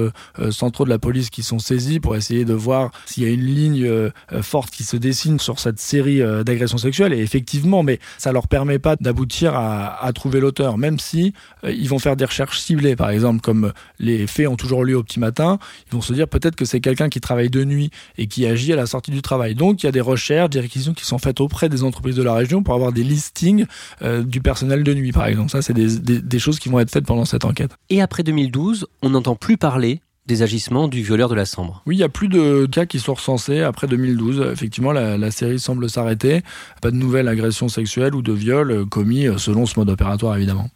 centraux 0.50 0.84
de 0.84 0.90
la 0.90 0.98
police 0.98 1.30
qui 1.34 1.42
sont 1.42 1.58
saisis 1.58 1.98
pour 1.98 2.14
essayer 2.14 2.44
de 2.44 2.54
voir 2.54 2.92
s'il 3.06 3.24
y 3.24 3.26
a 3.26 3.30
une 3.30 3.44
ligne 3.44 3.84
euh, 3.84 4.10
forte 4.40 4.70
qui 4.70 4.84
se 4.84 4.96
dessine 4.96 5.40
sur 5.40 5.58
cette 5.58 5.80
série 5.80 6.22
euh, 6.22 6.44
d'agressions 6.44 6.78
sexuelles. 6.78 7.12
Et 7.12 7.18
effectivement, 7.18 7.82
mais 7.82 7.98
ça 8.18 8.30
leur 8.30 8.46
permet 8.46 8.78
pas 8.78 8.94
d'aboutir 8.94 9.54
à, 9.56 10.12
trouver 10.14 10.38
l'auteur, 10.38 10.78
même 10.78 11.00
si 11.00 11.32
ils 11.64 11.88
vont 11.88 11.98
faire 11.98 12.14
des 12.14 12.24
recherches 12.24 12.60
ciblées, 12.60 12.94
par 12.94 13.10
exemple, 13.10 13.40
comme 13.40 13.72
les 13.98 14.28
faits 14.28 14.46
ont 14.46 14.54
toujours 14.54 14.84
lieu 14.84 14.96
au 14.96 15.02
petit 15.02 15.18
matin. 15.18 15.58
Ils 15.88 15.92
vont 15.92 16.02
se 16.02 16.12
dire 16.12 16.28
peut-être 16.28 16.54
que 16.54 16.64
c'est 16.64 16.80
quelqu'un 16.80 17.08
qui 17.08 17.20
travaille 17.20 17.50
de 17.50 17.64
nuit 17.64 17.90
et 18.16 18.28
qui 18.28 18.46
agit 18.46 18.72
à 18.72 18.76
la 18.76 18.86
sortie 18.86 19.10
du 19.10 19.22
travail. 19.22 19.56
Donc, 19.56 19.82
il 19.82 19.86
y 19.86 19.88
a 19.88 19.92
des 19.92 20.00
recherches, 20.00 20.50
des 20.50 20.60
réquisitions 20.60 20.94
qui 20.94 21.04
sont 21.04 21.18
faites 21.18 21.40
auprès 21.40 21.68
des 21.68 21.82
entreprises 21.82 22.14
de 22.14 22.22
la 22.22 22.34
région 22.34 22.62
pour 22.62 22.74
avoir 22.74 22.92
des 22.92 23.02
listings 23.02 23.66
du 24.02 24.40
personnel 24.40 24.84
de 24.84 24.94
nuit, 24.94 25.10
par 25.10 25.26
exemple. 25.26 25.50
Ça, 25.50 25.62
c'est 25.62 25.74
des, 25.74 25.98
des 25.98 26.38
choses 26.38 26.60
qui 26.60 26.68
vont 26.68 26.78
être 26.78 26.90
faites 26.90 27.06
pendant 27.06 27.24
cette 27.24 27.44
enquête. 27.44 27.72
Et 27.90 28.00
après 28.00 28.22
2012, 28.22 28.86
on 29.02 29.10
n'entend 29.10 29.34
plus 29.34 29.56
parler 29.56 30.00
des 30.26 30.42
agissements 30.42 30.88
du 30.88 31.02
violeur 31.02 31.28
de 31.28 31.34
la 31.34 31.44
Sambre. 31.44 31.82
Oui, 31.86 31.96
il 31.96 31.98
y 31.98 32.04
a 32.04 32.08
plus 32.08 32.28
de 32.28 32.66
cas 32.66 32.86
qui 32.86 32.98
sont 32.98 33.14
recensés 33.14 33.60
après 33.60 33.86
2012. 33.86 34.48
Effectivement, 34.52 34.92
la, 34.92 35.30
série 35.30 35.58
semble 35.58 35.90
s'arrêter. 35.90 36.42
Pas 36.80 36.90
de 36.90 36.96
nouvelles 36.96 37.28
agressions 37.28 37.68
sexuelles 37.68 38.14
ou 38.14 38.22
de 38.22 38.32
viols 38.32 38.86
commis 38.86 39.26
selon 39.36 39.66
ce 39.66 39.78
mode 39.78 39.90
opératoire, 39.90 40.36
évidemment. 40.36 40.70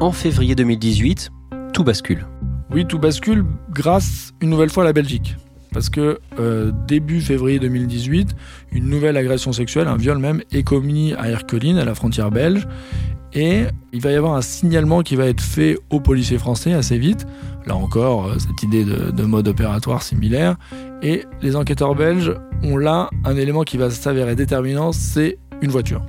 En 0.00 0.12
février 0.12 0.54
2018, 0.54 1.30
tout 1.72 1.84
bascule. 1.84 2.26
Oui, 2.70 2.86
tout 2.86 2.98
bascule 2.98 3.44
grâce 3.70 4.32
une 4.40 4.48
nouvelle 4.48 4.70
fois 4.70 4.84
à 4.84 4.86
la 4.86 4.92
Belgique. 4.92 5.36
Parce 5.72 5.88
que 5.88 6.18
euh, 6.38 6.70
début 6.86 7.20
février 7.20 7.58
2018, 7.58 8.34
une 8.72 8.88
nouvelle 8.88 9.16
agression 9.16 9.52
sexuelle, 9.52 9.88
un 9.88 9.96
viol 9.96 10.18
même, 10.18 10.42
est 10.52 10.62
commis 10.62 11.14
à 11.14 11.30
Erkeline, 11.30 11.78
à 11.78 11.84
la 11.84 11.94
frontière 11.94 12.30
belge. 12.30 12.66
Et 13.34 13.62
il 13.92 14.00
va 14.00 14.10
y 14.12 14.14
avoir 14.14 14.34
un 14.34 14.42
signalement 14.42 15.02
qui 15.02 15.16
va 15.16 15.26
être 15.26 15.40
fait 15.40 15.78
aux 15.90 16.00
policiers 16.00 16.38
français 16.38 16.74
assez 16.74 16.98
vite. 16.98 17.26
Là 17.66 17.76
encore, 17.76 18.26
euh, 18.26 18.38
cette 18.38 18.62
idée 18.62 18.84
de, 18.84 19.22
mode 19.22 19.48
opératoire 19.48 20.02
similaire. 20.02 20.56
Et 21.02 21.24
les 21.40 21.56
enquêteurs 21.56 21.94
belges 21.94 22.34
ont 22.62 22.76
là 22.76 23.10
un 23.24 23.36
élément 23.36 23.62
qui 23.62 23.76
va 23.76 23.90
s'avérer 23.90 24.34
déterminant, 24.34 24.92
c'est 24.92 25.38
une 25.60 25.70
voiture. 25.70 26.02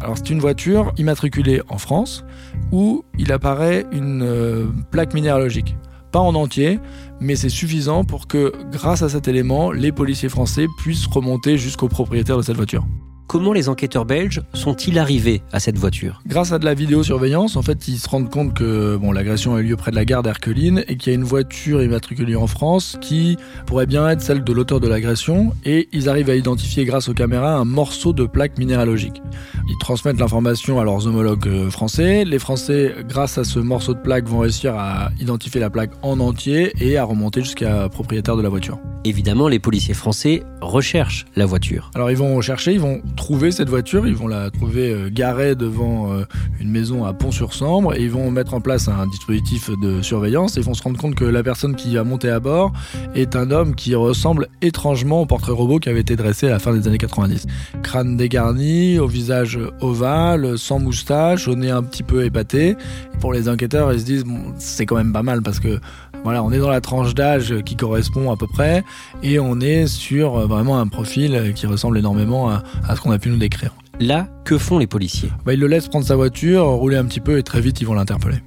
Alors 0.00 0.16
c'est 0.16 0.30
une 0.30 0.40
voiture 0.40 0.92
immatriculée 0.96 1.60
en 1.68 1.78
France 1.78 2.24
où 2.72 3.04
il 3.18 3.32
apparaît 3.32 3.86
une 3.92 4.22
euh, 4.22 4.66
plaque 4.90 5.14
minéralogique. 5.14 5.76
Pas 6.10 6.20
en 6.20 6.34
entier, 6.34 6.78
mais 7.20 7.36
c'est 7.36 7.48
suffisant 7.48 8.04
pour 8.04 8.28
que, 8.28 8.52
grâce 8.70 9.02
à 9.02 9.08
cet 9.08 9.28
élément, 9.28 9.72
les 9.72 9.92
policiers 9.92 10.28
français 10.28 10.66
puissent 10.78 11.06
remonter 11.06 11.58
jusqu'au 11.58 11.88
propriétaire 11.88 12.36
de 12.36 12.42
cette 12.42 12.56
voiture. 12.56 12.84
Comment 13.26 13.52
les 13.52 13.68
enquêteurs 13.68 14.04
belges 14.04 14.42
sont-ils 14.52 14.98
arrivés 14.98 15.42
à 15.50 15.58
cette 15.58 15.78
voiture? 15.78 16.20
Grâce 16.26 16.52
à 16.52 16.58
de 16.58 16.64
la 16.64 16.74
vidéosurveillance, 16.74 17.56
en 17.56 17.62
fait, 17.62 17.88
ils 17.88 17.98
se 17.98 18.08
rendent 18.08 18.30
compte 18.30 18.54
que 18.54 18.96
bon, 18.96 19.12
l'agression 19.12 19.54
a 19.54 19.60
eu 19.60 19.64
lieu 19.64 19.76
près 19.76 19.90
de 19.90 19.96
la 19.96 20.04
gare 20.04 20.22
d'Herculine 20.22 20.84
et 20.88 20.96
qu'il 20.96 21.12
y 21.12 21.16
a 21.16 21.18
une 21.18 21.24
voiture 21.24 21.82
immatriculée 21.82 22.36
en 22.36 22.46
France 22.46 22.98
qui 23.00 23.38
pourrait 23.66 23.86
bien 23.86 24.08
être 24.08 24.20
celle 24.20 24.44
de 24.44 24.52
l'auteur 24.52 24.78
de 24.78 24.88
l'agression 24.88 25.52
et 25.64 25.88
ils 25.92 26.08
arrivent 26.08 26.30
à 26.30 26.36
identifier 26.36 26.84
grâce 26.84 27.08
aux 27.08 27.14
caméras 27.14 27.54
un 27.54 27.64
morceau 27.64 28.12
de 28.12 28.26
plaque 28.26 28.58
minéralogique. 28.58 29.22
Ils 29.68 29.78
transmettent 29.80 30.20
l'information 30.20 30.78
à 30.78 30.84
leurs 30.84 31.06
homologues 31.06 31.48
euh, 31.48 31.70
français. 31.70 32.24
Les 32.24 32.38
Français, 32.38 32.94
grâce 33.08 33.38
à 33.38 33.44
ce 33.44 33.58
morceau 33.58 33.94
de 33.94 34.00
plaque, 34.00 34.28
vont 34.28 34.40
réussir 34.40 34.74
à 34.76 35.10
identifier 35.18 35.60
la 35.60 35.70
plaque 35.70 35.92
en 36.02 36.20
entier 36.20 36.72
et 36.78 36.98
à 36.98 37.04
remonter 37.04 37.40
jusqu'à 37.40 37.88
propriétaire 37.88 38.36
de 38.36 38.42
la 38.42 38.50
voiture. 38.50 38.78
Évidemment, 39.06 39.48
les 39.48 39.58
policiers 39.58 39.92
français 39.92 40.42
recherchent 40.62 41.26
la 41.36 41.44
voiture. 41.44 41.90
Alors 41.94 42.10
ils 42.10 42.16
vont 42.16 42.40
chercher, 42.40 42.72
ils 42.72 42.80
vont 42.80 43.02
trouver 43.16 43.50
cette 43.50 43.68
voiture, 43.68 44.06
ils 44.06 44.14
vont 44.14 44.28
la 44.28 44.50
trouver 44.50 44.92
euh, 44.92 45.10
garée 45.10 45.54
devant 45.54 46.12
euh, 46.12 46.24
une 46.60 46.70
maison 46.70 47.04
à 47.04 47.12
Pont-sur-Sambre 47.12 47.94
et 47.94 48.02
ils 48.02 48.10
vont 48.10 48.30
mettre 48.30 48.54
en 48.54 48.60
place 48.60 48.88
un 48.88 49.06
dispositif 49.06 49.70
de 49.80 50.02
surveillance 50.02 50.56
et 50.56 50.60
ils 50.60 50.66
vont 50.66 50.74
se 50.74 50.82
rendre 50.82 50.98
compte 50.98 51.14
que 51.14 51.24
la 51.24 51.42
personne 51.42 51.74
qui 51.76 51.94
va 51.94 52.04
monter 52.04 52.30
à 52.30 52.40
bord 52.40 52.72
est 53.14 53.36
un 53.36 53.50
homme 53.50 53.74
qui 53.74 53.94
ressemble 53.94 54.48
étrangement 54.62 55.22
au 55.22 55.26
portrait 55.26 55.52
robot 55.52 55.78
qui 55.78 55.88
avait 55.88 56.00
été 56.00 56.16
dressé 56.16 56.48
à 56.48 56.50
la 56.50 56.58
fin 56.58 56.72
des 56.72 56.86
années 56.88 56.98
90. 56.98 57.46
Crâne 57.82 58.16
dégarni, 58.16 58.98
au 58.98 59.06
visage 59.06 59.58
ovale, 59.80 60.58
sans 60.58 60.78
moustache, 60.78 61.48
au 61.48 61.54
nez 61.54 61.70
un 61.70 61.82
petit 61.82 62.02
peu 62.02 62.24
épaté. 62.24 62.76
Pour 63.20 63.32
les 63.32 63.48
enquêteurs, 63.48 63.92
ils 63.92 64.00
se 64.00 64.04
disent 64.04 64.24
c'est 64.58 64.86
quand 64.86 64.96
même 64.96 65.12
pas 65.12 65.22
mal 65.22 65.42
parce 65.42 65.60
que 65.60 65.80
voilà, 66.24 66.42
on 66.42 66.52
est 66.52 66.58
dans 66.58 66.70
la 66.70 66.80
tranche 66.80 67.14
d'âge 67.14 67.54
qui 67.66 67.76
correspond 67.76 68.32
à 68.32 68.36
peu 68.36 68.46
près 68.46 68.82
et 69.22 69.38
on 69.38 69.60
est 69.60 69.86
sur 69.86 70.38
euh, 70.38 70.46
vraiment 70.46 70.80
un 70.80 70.86
profil 70.88 71.52
qui 71.54 71.66
ressemble 71.66 71.98
énormément 71.98 72.48
à, 72.48 72.62
ce 72.96 73.00
qu'on 73.04 73.12
a 73.12 73.18
pu 73.18 73.28
nous 73.28 73.36
décrire. 73.36 73.74
Là, 74.00 74.28
que 74.44 74.58
font 74.58 74.78
les 74.78 74.88
policiers? 74.88 75.30
Bah, 75.44 75.54
Ils 75.54 75.60
le 75.60 75.68
laissent 75.68 75.88
prendre 75.88 76.04
sa 76.04 76.16
voiture, 76.16 76.64
rouler 76.66 76.96
un 76.96 77.04
petit 77.04 77.20
peu 77.20 77.38
et 77.38 77.42
très 77.42 77.60
vite 77.60 77.80
ils 77.80 77.86
vont 77.86 77.94
l'interpeller. 77.94 78.38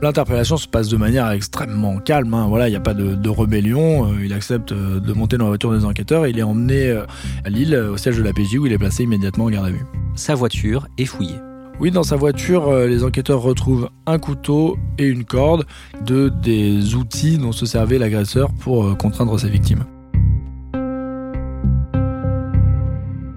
L'interpellation 0.00 0.56
se 0.56 0.68
passe 0.68 0.88
de 0.88 0.96
manière 0.96 1.28
extrêmement 1.30 1.98
calme. 1.98 2.32
Hein. 2.32 2.46
Voilà, 2.48 2.68
il 2.68 2.70
n'y 2.70 2.76
a 2.76 2.80
pas 2.80 2.94
de, 2.94 3.28
rébellion. 3.28 4.06
Euh, 4.06 4.24
il 4.24 4.32
accepte 4.32 4.70
euh, 4.70 5.00
de 5.00 5.12
monter 5.12 5.36
dans 5.36 5.46
la 5.46 5.50
voiture 5.50 5.72
des 5.72 5.84
enquêteurs 5.84 6.26
et 6.26 6.30
il 6.30 6.38
est 6.38 6.44
emmené 6.44 6.96
à 7.44 7.50
Lille, 7.50 7.74
au 7.74 7.96
siège 7.96 8.18
de 8.18 8.22
la 8.22 8.32
PJ, 8.32 8.54
où 8.56 8.66
il 8.66 8.72
est 8.72 8.78
placé 8.78 9.02
immédiatement 9.02 9.46
en 9.46 9.50
garde 9.50 9.66
à 9.66 9.70
vue. 9.70 9.84
Sa 10.14 10.36
voiture 10.36 10.86
est 10.96 11.06
fouillée. 11.06 11.40
Oui, 11.80 11.90
dans 11.90 12.04
sa 12.04 12.14
voiture, 12.14 12.68
euh, 12.68 12.86
les 12.86 13.02
enquêteurs 13.02 13.42
retrouvent 13.42 13.90
un 14.06 14.18
couteau 14.18 14.76
et 14.96 15.06
une 15.06 15.24
corde, 15.24 15.66
deux 16.02 16.30
des 16.30 16.94
outils 16.94 17.36
dont 17.36 17.50
se 17.50 17.66
servait 17.66 17.98
l'agresseur 17.98 18.52
pour 18.52 18.84
euh, 18.84 18.94
contraindre 18.94 19.38
ses 19.40 19.48
victimes. 19.48 19.84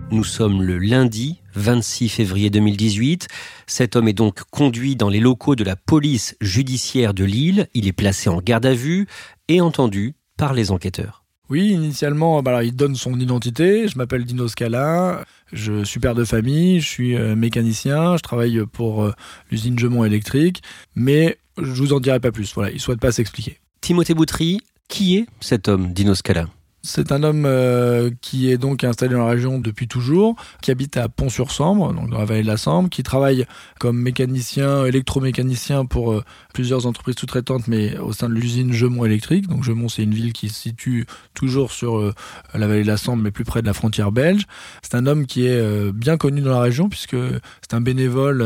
Nous 0.09 0.23
sommes 0.23 0.63
le 0.63 0.77
lundi 0.77 1.41
26 1.55 2.07
février 2.07 2.49
2018. 2.49 3.27
Cet 3.67 3.97
homme 3.97 4.07
est 4.07 4.13
donc 4.13 4.41
conduit 4.51 4.95
dans 4.95 5.09
les 5.09 5.19
locaux 5.19 5.55
de 5.55 5.65
la 5.65 5.75
police 5.75 6.37
judiciaire 6.39 7.13
de 7.13 7.25
Lille. 7.25 7.67
Il 7.73 7.87
est 7.87 7.93
placé 7.93 8.29
en 8.29 8.39
garde 8.39 8.65
à 8.65 8.73
vue 8.73 9.07
et 9.49 9.59
entendu 9.59 10.15
par 10.37 10.53
les 10.53 10.71
enquêteurs. 10.71 11.25
Oui, 11.49 11.69
initialement, 11.69 12.41
bah 12.41 12.63
il 12.63 12.75
donne 12.75 12.95
son 12.95 13.19
identité. 13.19 13.89
Je 13.89 13.97
m'appelle 13.97 14.23
Dino 14.23 14.47
Scala, 14.47 15.25
je 15.51 15.83
suis 15.83 15.99
père 15.99 16.15
de 16.15 16.23
famille, 16.23 16.79
je 16.79 16.87
suis 16.87 17.15
euh, 17.15 17.35
mécanicien, 17.35 18.15
je 18.15 18.23
travaille 18.23 18.65
pour 18.71 19.03
euh, 19.03 19.13
l'usine 19.51 19.77
Gemont 19.77 20.05
électrique, 20.05 20.61
mais 20.95 21.37
je 21.57 21.81
vous 21.81 21.93
en 21.93 21.99
dirai 21.99 22.19
pas 22.21 22.31
plus. 22.31 22.53
Voilà, 22.53 22.71
il 22.71 22.79
souhaite 22.79 22.99
pas 22.99 23.11
s'expliquer. 23.11 23.59
Timothée 23.81 24.13
Boutry, 24.13 24.59
qui 24.87 25.17
est 25.17 25.25
cet 25.41 25.67
homme, 25.67 25.91
Dino 25.93 26.15
Scala? 26.15 26.47
C'est 26.87 27.11
un 27.11 27.21
homme 27.23 27.43
euh, 27.45 28.09
qui 28.21 28.49
est 28.49 28.57
donc 28.57 28.85
installé 28.85 29.13
dans 29.13 29.25
la 29.25 29.31
région 29.31 29.59
depuis 29.59 29.89
toujours, 29.89 30.35
qui 30.61 30.71
habite 30.71 30.95
à 30.95 31.09
Pont-sur-Sambre, 31.09 31.93
donc 31.93 32.09
dans 32.09 32.17
la 32.17 32.23
vallée 32.23 32.43
de 32.43 32.47
la 32.47 32.55
Sambre, 32.55 32.89
qui 32.89 33.03
travaille 33.03 33.45
comme 33.77 33.99
mécanicien, 33.99 34.85
électromécanicien 34.85 35.85
pour 35.85 36.13
euh, 36.13 36.23
plusieurs 36.53 36.85
entreprises 36.85 37.15
sous-traitantes, 37.19 37.67
mais 37.67 37.97
au 37.97 38.13
sein 38.13 38.29
de 38.29 38.33
l'usine 38.33 38.71
Gemont 38.71 39.03
électrique. 39.03 39.47
Donc 39.47 39.63
Gemont, 39.63 39.89
c'est 39.89 40.03
une 40.03 40.13
ville 40.13 40.31
qui 40.31 40.47
se 40.47 40.55
situe 40.55 41.05
toujours 41.33 41.73
sur 41.73 41.97
euh, 41.97 42.13
la 42.53 42.67
vallée 42.67 42.83
de 42.83 42.87
la 42.87 42.95
Sambre, 42.95 43.21
mais 43.21 43.31
plus 43.31 43.43
près 43.43 43.61
de 43.61 43.67
la 43.67 43.73
frontière 43.73 44.13
belge. 44.13 44.43
C'est 44.81 44.95
un 44.95 45.05
homme 45.07 45.25
qui 45.25 45.45
est 45.45 45.91
bien 45.91 46.15
connu 46.15 46.39
dans 46.41 46.51
la 46.51 46.61
région 46.61 46.87
puisque 46.87 47.17
c'est 47.61 47.73
un 47.73 47.81
bénévole 47.81 48.45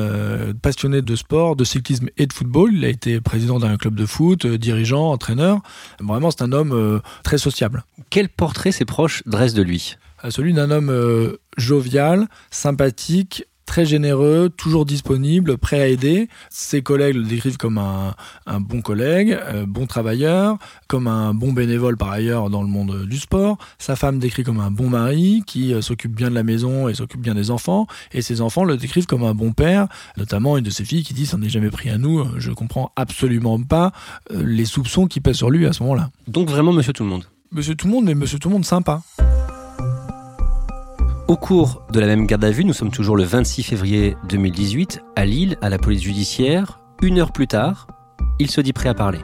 passionné 0.62 1.02
de 1.02 1.16
sport, 1.16 1.56
de 1.56 1.64
cyclisme 1.64 2.10
et 2.18 2.26
de 2.26 2.34
football. 2.34 2.74
Il 2.74 2.86
a 2.86 2.90
été 2.90 3.22
président 3.22 3.60
d'un 3.60 3.78
club 3.78 3.96
de 3.96 4.06
foot, 4.06 4.48
dirigeant, 4.48 5.12
entraîneur. 5.12 5.62
Vraiment, 6.00 6.32
c'est 6.32 6.42
un 6.42 6.52
homme 6.52 7.02
très 7.24 7.38
sociable. 7.38 7.84
Quel 8.10 8.30
portrait 8.36 8.72
ses 8.72 8.86
proches 8.86 9.24
dressent 9.26 9.54
de 9.54 9.64
lui 9.64 9.98
Celui 10.30 10.54
d'un 10.54 10.72
homme 10.72 10.90
euh, 10.90 11.38
jovial, 11.58 12.28
sympathique, 12.50 13.46
très 13.72 13.86
généreux, 13.86 14.50
toujours 14.50 14.86
disponible, 14.86 15.58
prêt 15.58 15.80
à 15.80 15.88
aider. 15.88 16.28
Ses 16.50 16.82
collègues 16.82 17.16
le 17.16 17.24
décrivent 17.24 17.56
comme 17.56 17.78
un, 17.78 18.14
bon 18.60 18.82
collègue, 18.82 19.40
euh, 19.48 19.66
bon 19.66 19.88
travailleur, 19.88 20.58
comme 20.88 21.08
un 21.08 21.34
bon 21.34 21.54
bénévole 21.54 21.96
par 21.96 22.10
ailleurs 22.10 22.50
dans 22.50 22.64
le 22.64 22.68
monde 22.68 23.06
du 23.06 23.18
sport. 23.18 23.58
Sa 23.78 23.96
femme 23.96 24.20
décrit 24.20 24.44
comme 24.44 24.60
un 24.60 24.72
bon 24.72 24.90
mari 24.90 25.44
qui 25.48 25.74
euh, 25.74 25.82
s'occupe 25.82 26.14
bien 26.14 26.30
de 26.30 26.36
la 26.36 26.44
maison 26.44 26.90
et 26.90 26.94
s'occupe 26.94 27.22
bien 27.22 27.34
des 27.34 27.50
enfants. 27.50 27.88
Et 28.12 28.22
ses 28.22 28.42
enfants 28.42 28.66
le 28.66 28.76
décrivent 28.76 29.06
comme 29.06 29.24
un 29.24 29.34
bon 29.34 29.54
père, 29.54 29.88
notamment 30.18 30.58
une 30.58 30.66
de 30.66 30.70
ses 30.70 30.84
filles 30.84 31.04
qui 31.04 31.14
dit 31.14 31.26
«ça 31.28 31.38
n'est 31.38 31.48
jamais 31.48 31.70
pris 31.70 31.90
à 31.90 31.98
nous, 31.98 32.26
je 32.38 32.52
comprends 32.52 32.92
absolument 32.98 33.62
pas 33.62 33.94
les 34.32 34.66
soupçons 34.66 35.08
qui 35.08 35.22
pèsent 35.22 35.38
sur 35.38 35.50
lui 35.50 35.66
à 35.66 35.72
ce 35.72 35.82
moment-là». 35.84 36.10
Donc 36.28 36.50
vraiment 36.50 36.74
monsieur 36.74 36.92
tout 36.92 37.04
le 37.04 37.10
monde 37.10 37.24
Monsieur 37.54 37.76
Tout 37.76 37.88
le 37.88 37.92
Monde, 37.92 38.06
mais 38.06 38.16
Monsieur 38.16 38.40
Tout 38.40 38.48
le 38.48 38.54
Monde 38.54 38.64
sympa. 38.64 39.02
Au 41.28 41.36
cours 41.36 41.84
de 41.92 42.00
la 42.00 42.06
même 42.06 42.26
garde 42.26 42.46
à 42.46 42.50
vue, 42.50 42.64
nous 42.64 42.72
sommes 42.72 42.92
toujours 42.92 43.18
le 43.18 43.26
26 43.26 43.64
février 43.64 44.16
2018, 44.30 45.02
à 45.18 45.26
Lille, 45.26 45.58
à 45.62 45.70
la 45.70 45.78
police 45.78 46.02
judiciaire. 46.02 46.80
Une 47.02 47.20
heure 47.20 47.34
plus 47.34 47.48
tard, 47.48 47.88
il 48.40 48.50
se 48.50 48.62
dit 48.62 48.72
prêt 48.72 48.88
à 48.88 48.94
parler. 48.94 49.20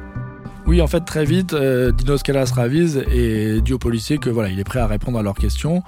Oui, 0.65 0.81
en 0.81 0.87
fait, 0.87 1.05
très 1.05 1.23
vite, 1.23 1.53
euh, 1.53 1.93
Dinos 1.93 2.21
Callas 2.21 2.51
ravise 2.53 3.01
et 3.09 3.61
dit 3.61 3.71
aux 3.71 3.79
policiers 3.79 4.17
que 4.17 4.29
voilà, 4.29 4.49
il 4.49 4.59
est 4.59 4.65
prêt 4.65 4.79
à 4.79 4.87
répondre 4.87 5.17
à 5.17 5.23
leurs 5.23 5.37
questions. 5.37 5.81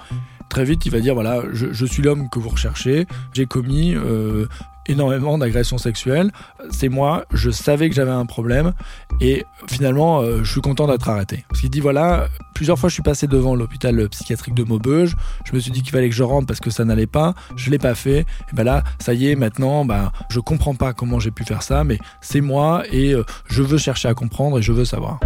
Très 0.48 0.64
vite, 0.64 0.86
il 0.86 0.92
va 0.92 1.00
dire 1.00 1.12
voilà, 1.12 1.42
je, 1.52 1.84
suis 1.84 2.02
l'homme 2.02 2.30
que 2.30 2.38
vous 2.38 2.48
recherchez. 2.48 3.06
J'ai 3.34 3.44
commis 3.44 3.94
euh, 3.94 4.46
énormément 4.90 5.38
d'agressions 5.38 5.78
sexuelles. 5.78 6.30
C'est 6.70 6.88
moi, 6.88 7.24
je 7.32 7.50
savais 7.50 7.88
que 7.88 7.94
j'avais 7.94 8.10
un 8.10 8.26
problème 8.26 8.72
et 9.20 9.44
finalement, 9.68 10.20
euh, 10.20 10.42
je 10.42 10.50
suis 10.50 10.60
content 10.60 10.86
d'être 10.86 11.08
arrêté. 11.08 11.44
Parce 11.48 11.60
qu'il 11.60 11.70
dit 11.70 11.80
voilà, 11.80 12.28
plusieurs 12.54 12.78
fois 12.78 12.88
je 12.88 12.94
suis 12.94 13.02
passé 13.02 13.26
devant 13.26 13.54
l'hôpital 13.54 14.08
psychiatrique 14.08 14.54
de 14.54 14.64
Maubeuge, 14.64 15.16
je 15.44 15.54
me 15.54 15.60
suis 15.60 15.70
dit 15.70 15.82
qu'il 15.82 15.92
fallait 15.92 16.08
que 16.08 16.14
je 16.14 16.22
rentre 16.22 16.46
parce 16.46 16.60
que 16.60 16.70
ça 16.70 16.84
n'allait 16.84 17.06
pas, 17.06 17.34
je 17.56 17.70
l'ai 17.70 17.78
pas 17.78 17.94
fait. 17.94 18.20
Et 18.20 18.54
ben 18.54 18.64
là, 18.64 18.82
ça 18.98 19.14
y 19.14 19.28
est, 19.28 19.36
maintenant, 19.36 19.84
ben, 19.84 20.12
je 20.28 20.40
comprends 20.40 20.74
pas 20.74 20.92
comment 20.92 21.20
j'ai 21.20 21.30
pu 21.30 21.44
faire 21.44 21.62
ça, 21.62 21.84
mais 21.84 21.98
c'est 22.20 22.40
moi 22.40 22.82
et 22.90 23.12
euh, 23.12 23.24
je 23.46 23.62
veux 23.62 23.78
chercher 23.78 24.08
à 24.08 24.14
comprendre 24.14 24.58
et 24.58 24.62
je 24.62 24.72
veux 24.72 24.84
savoir. 24.84 25.20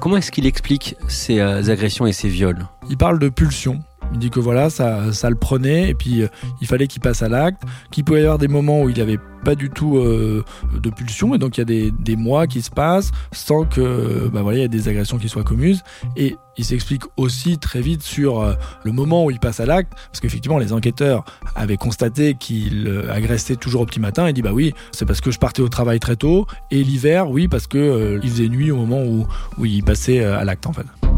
Comment 0.00 0.16
est-ce 0.16 0.30
qu'il 0.30 0.46
explique 0.46 0.96
ces 1.08 1.40
euh, 1.40 1.62
agressions 1.70 2.06
et 2.06 2.12
ces 2.12 2.28
viols? 2.28 2.66
Il 2.88 2.96
parle 2.96 3.18
de 3.18 3.28
pulsion. 3.28 3.80
Il 4.12 4.18
dit 4.18 4.30
que 4.30 4.40
voilà, 4.40 4.70
ça, 4.70 5.12
ça 5.12 5.30
le 5.30 5.36
prenait 5.36 5.90
et 5.90 5.94
puis 5.94 6.22
euh, 6.22 6.28
il 6.60 6.66
fallait 6.66 6.86
qu'il 6.86 7.00
passe 7.00 7.22
à 7.22 7.28
l'acte, 7.28 7.62
qu'il 7.90 8.04
pouvait 8.04 8.20
y 8.20 8.24
avoir 8.24 8.38
des 8.38 8.48
moments 8.48 8.82
où 8.82 8.88
il 8.88 8.94
n'y 8.94 9.02
avait 9.02 9.18
pas 9.44 9.54
du 9.54 9.70
tout 9.70 9.96
euh, 9.96 10.44
de 10.78 10.90
pulsion 10.90 11.34
et 11.34 11.38
donc 11.38 11.56
il 11.56 11.60
y 11.60 11.88
a 11.88 11.90
des, 11.90 12.16
mois 12.16 12.46
qui 12.46 12.60
se 12.60 12.70
passent 12.70 13.10
sans 13.32 13.64
que 13.64 14.28
bah 14.32 14.42
voilà, 14.42 14.58
il 14.58 14.60
y 14.60 14.64
ait 14.64 14.68
des 14.68 14.88
agressions 14.88 15.16
qui 15.16 15.28
soient 15.28 15.44
communes 15.44 15.78
et 16.16 16.36
il 16.60 16.64
s'explique 16.64 17.04
aussi 17.16 17.58
très 17.58 17.80
vite 17.80 18.02
sur 18.02 18.40
euh, 18.40 18.54
le 18.84 18.92
moment 18.92 19.24
où 19.24 19.30
il 19.30 19.38
passe 19.38 19.60
à 19.60 19.66
l'acte 19.66 19.92
parce 19.94 20.20
qu'effectivement 20.20 20.58
les 20.58 20.72
enquêteurs 20.72 21.24
avaient 21.54 21.78
constaté 21.78 22.34
qu'il 22.34 22.86
euh, 22.86 23.10
agressait 23.12 23.56
toujours 23.56 23.80
au 23.82 23.86
petit 23.86 24.00
matin 24.00 24.26
et 24.26 24.32
dit 24.32 24.42
bah 24.42 24.52
oui, 24.52 24.74
c'est 24.92 25.06
parce 25.06 25.20
que 25.20 25.30
je 25.30 25.38
partais 25.38 25.62
au 25.62 25.68
travail 25.68 26.00
très 26.00 26.16
tôt 26.16 26.46
et 26.70 26.84
l'hiver 26.84 27.30
oui 27.30 27.48
parce 27.48 27.66
que 27.66 27.78
euh, 27.78 28.20
il 28.22 28.30
faisait 28.30 28.48
nuit 28.48 28.70
au 28.70 28.76
moment 28.76 29.02
où, 29.02 29.26
où 29.58 29.64
il 29.64 29.82
passait 29.82 30.22
à 30.22 30.44
l'acte 30.44 30.66
en 30.66 30.72
fait. 30.72 31.09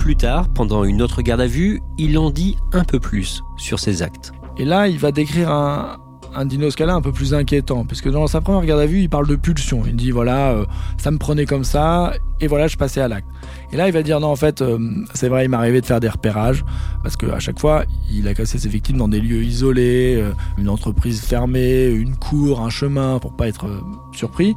Plus 0.00 0.16
tard, 0.16 0.48
pendant 0.48 0.84
une 0.84 1.02
autre 1.02 1.20
garde 1.20 1.42
à 1.42 1.46
vue, 1.46 1.82
il 1.98 2.18
en 2.18 2.30
dit 2.30 2.56
un 2.72 2.84
peu 2.84 2.98
plus 2.98 3.42
sur 3.58 3.78
ses 3.78 4.00
actes. 4.00 4.32
Et 4.56 4.64
là, 4.64 4.88
il 4.88 4.98
va 4.98 5.12
décrire 5.12 5.50
un, 5.50 5.98
un 6.34 6.48
un 6.48 7.00
peu 7.02 7.12
plus 7.12 7.34
inquiétant, 7.34 7.84
puisque 7.84 8.08
dans 8.08 8.26
sa 8.26 8.40
première 8.40 8.64
garde 8.64 8.80
à 8.80 8.86
vue, 8.86 9.00
il 9.00 9.10
parle 9.10 9.28
de 9.28 9.36
pulsion. 9.36 9.82
Il 9.86 9.96
dit 9.96 10.10
voilà, 10.10 10.52
euh, 10.52 10.64
ça 10.96 11.10
me 11.10 11.18
prenait 11.18 11.44
comme 11.44 11.64
ça, 11.64 12.14
et 12.40 12.46
voilà, 12.46 12.66
je 12.66 12.78
passais 12.78 13.02
à 13.02 13.08
l'acte. 13.08 13.28
Et 13.72 13.76
là, 13.76 13.88
il 13.88 13.92
va 13.92 14.02
dire 14.02 14.20
non, 14.20 14.28
en 14.28 14.36
fait, 14.36 14.62
euh, 14.62 14.78
c'est 15.12 15.28
vrai, 15.28 15.44
il 15.44 15.50
m'arrivait 15.50 15.82
de 15.82 15.86
faire 15.86 16.00
des 16.00 16.08
repérages, 16.08 16.64
parce 17.02 17.18
qu'à 17.18 17.38
chaque 17.38 17.60
fois, 17.60 17.84
il 18.10 18.26
a 18.26 18.32
cassé 18.32 18.58
ses 18.58 18.70
victimes 18.70 18.96
dans 18.96 19.08
des 19.08 19.20
lieux 19.20 19.42
isolés, 19.42 20.16
euh, 20.16 20.32
une 20.56 20.70
entreprise 20.70 21.20
fermée, 21.20 21.88
une 21.88 22.16
cour, 22.16 22.62
un 22.62 22.70
chemin, 22.70 23.18
pour 23.18 23.36
pas 23.36 23.48
être 23.48 23.66
surpris. 24.12 24.54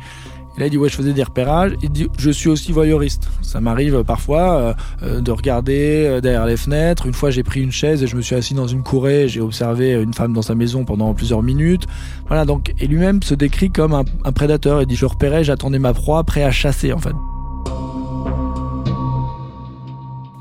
Et 0.56 0.60
là, 0.60 0.68
il 0.68 0.70
dit 0.70 0.78
ouais, 0.78 0.90
je 0.90 0.96
faisais 0.96 1.14
des 1.14 1.24
repérages. 1.24 1.74
Il 1.82 1.90
dit 1.90 2.08
je 2.18 2.30
suis 2.30 2.50
aussi 2.50 2.72
voyeuriste. 2.72 3.28
Ça 3.42 3.60
m'arrive 3.60 4.04
parfois 4.04 4.76
euh, 5.02 5.22
de 5.22 5.32
regarder 5.32 6.06
euh, 6.08 6.22
derrière 6.22 6.46
les 6.46 6.58
fenêtres. 6.58 7.08
Une 7.08 7.14
fois, 7.14 7.32
j'ai 7.32 7.44
pris 7.44 7.62
une 7.62 7.72
chaise 7.72 8.04
et 8.04 8.08
je 8.08 8.16
me 8.16 8.22
suis 8.22 8.36
assis 8.36 8.54
dans 8.54 8.68
une 8.68 8.84
courée. 8.84 9.28
J'ai 9.28 9.42
observé 9.42 9.94
une 9.94 10.14
femme 10.14 10.34
dans 10.34 10.42
sa 10.42 10.56
maison 10.56 10.86
pendant 10.86 11.14
plusieurs 11.14 11.42
minutes. 11.42 11.86
Voilà 12.28 12.46
donc. 12.46 12.74
Et 12.80 12.88
lui-même 12.88 13.24
se 13.24 13.34
décrit 13.34 13.72
comme 13.72 13.94
un, 13.94 14.04
un 14.26 14.32
prédateur. 14.32 14.82
Il 14.82 14.88
dit 14.88 14.96
je 14.96 15.06
repérais, 15.06 15.44
j'attendais 15.44 15.80
ma 15.80 15.94
proie, 15.94 16.24
prêt 16.24 16.44
à 16.44 16.52
chasser 16.52 16.94
en 16.94 17.00
fait. 17.00 17.14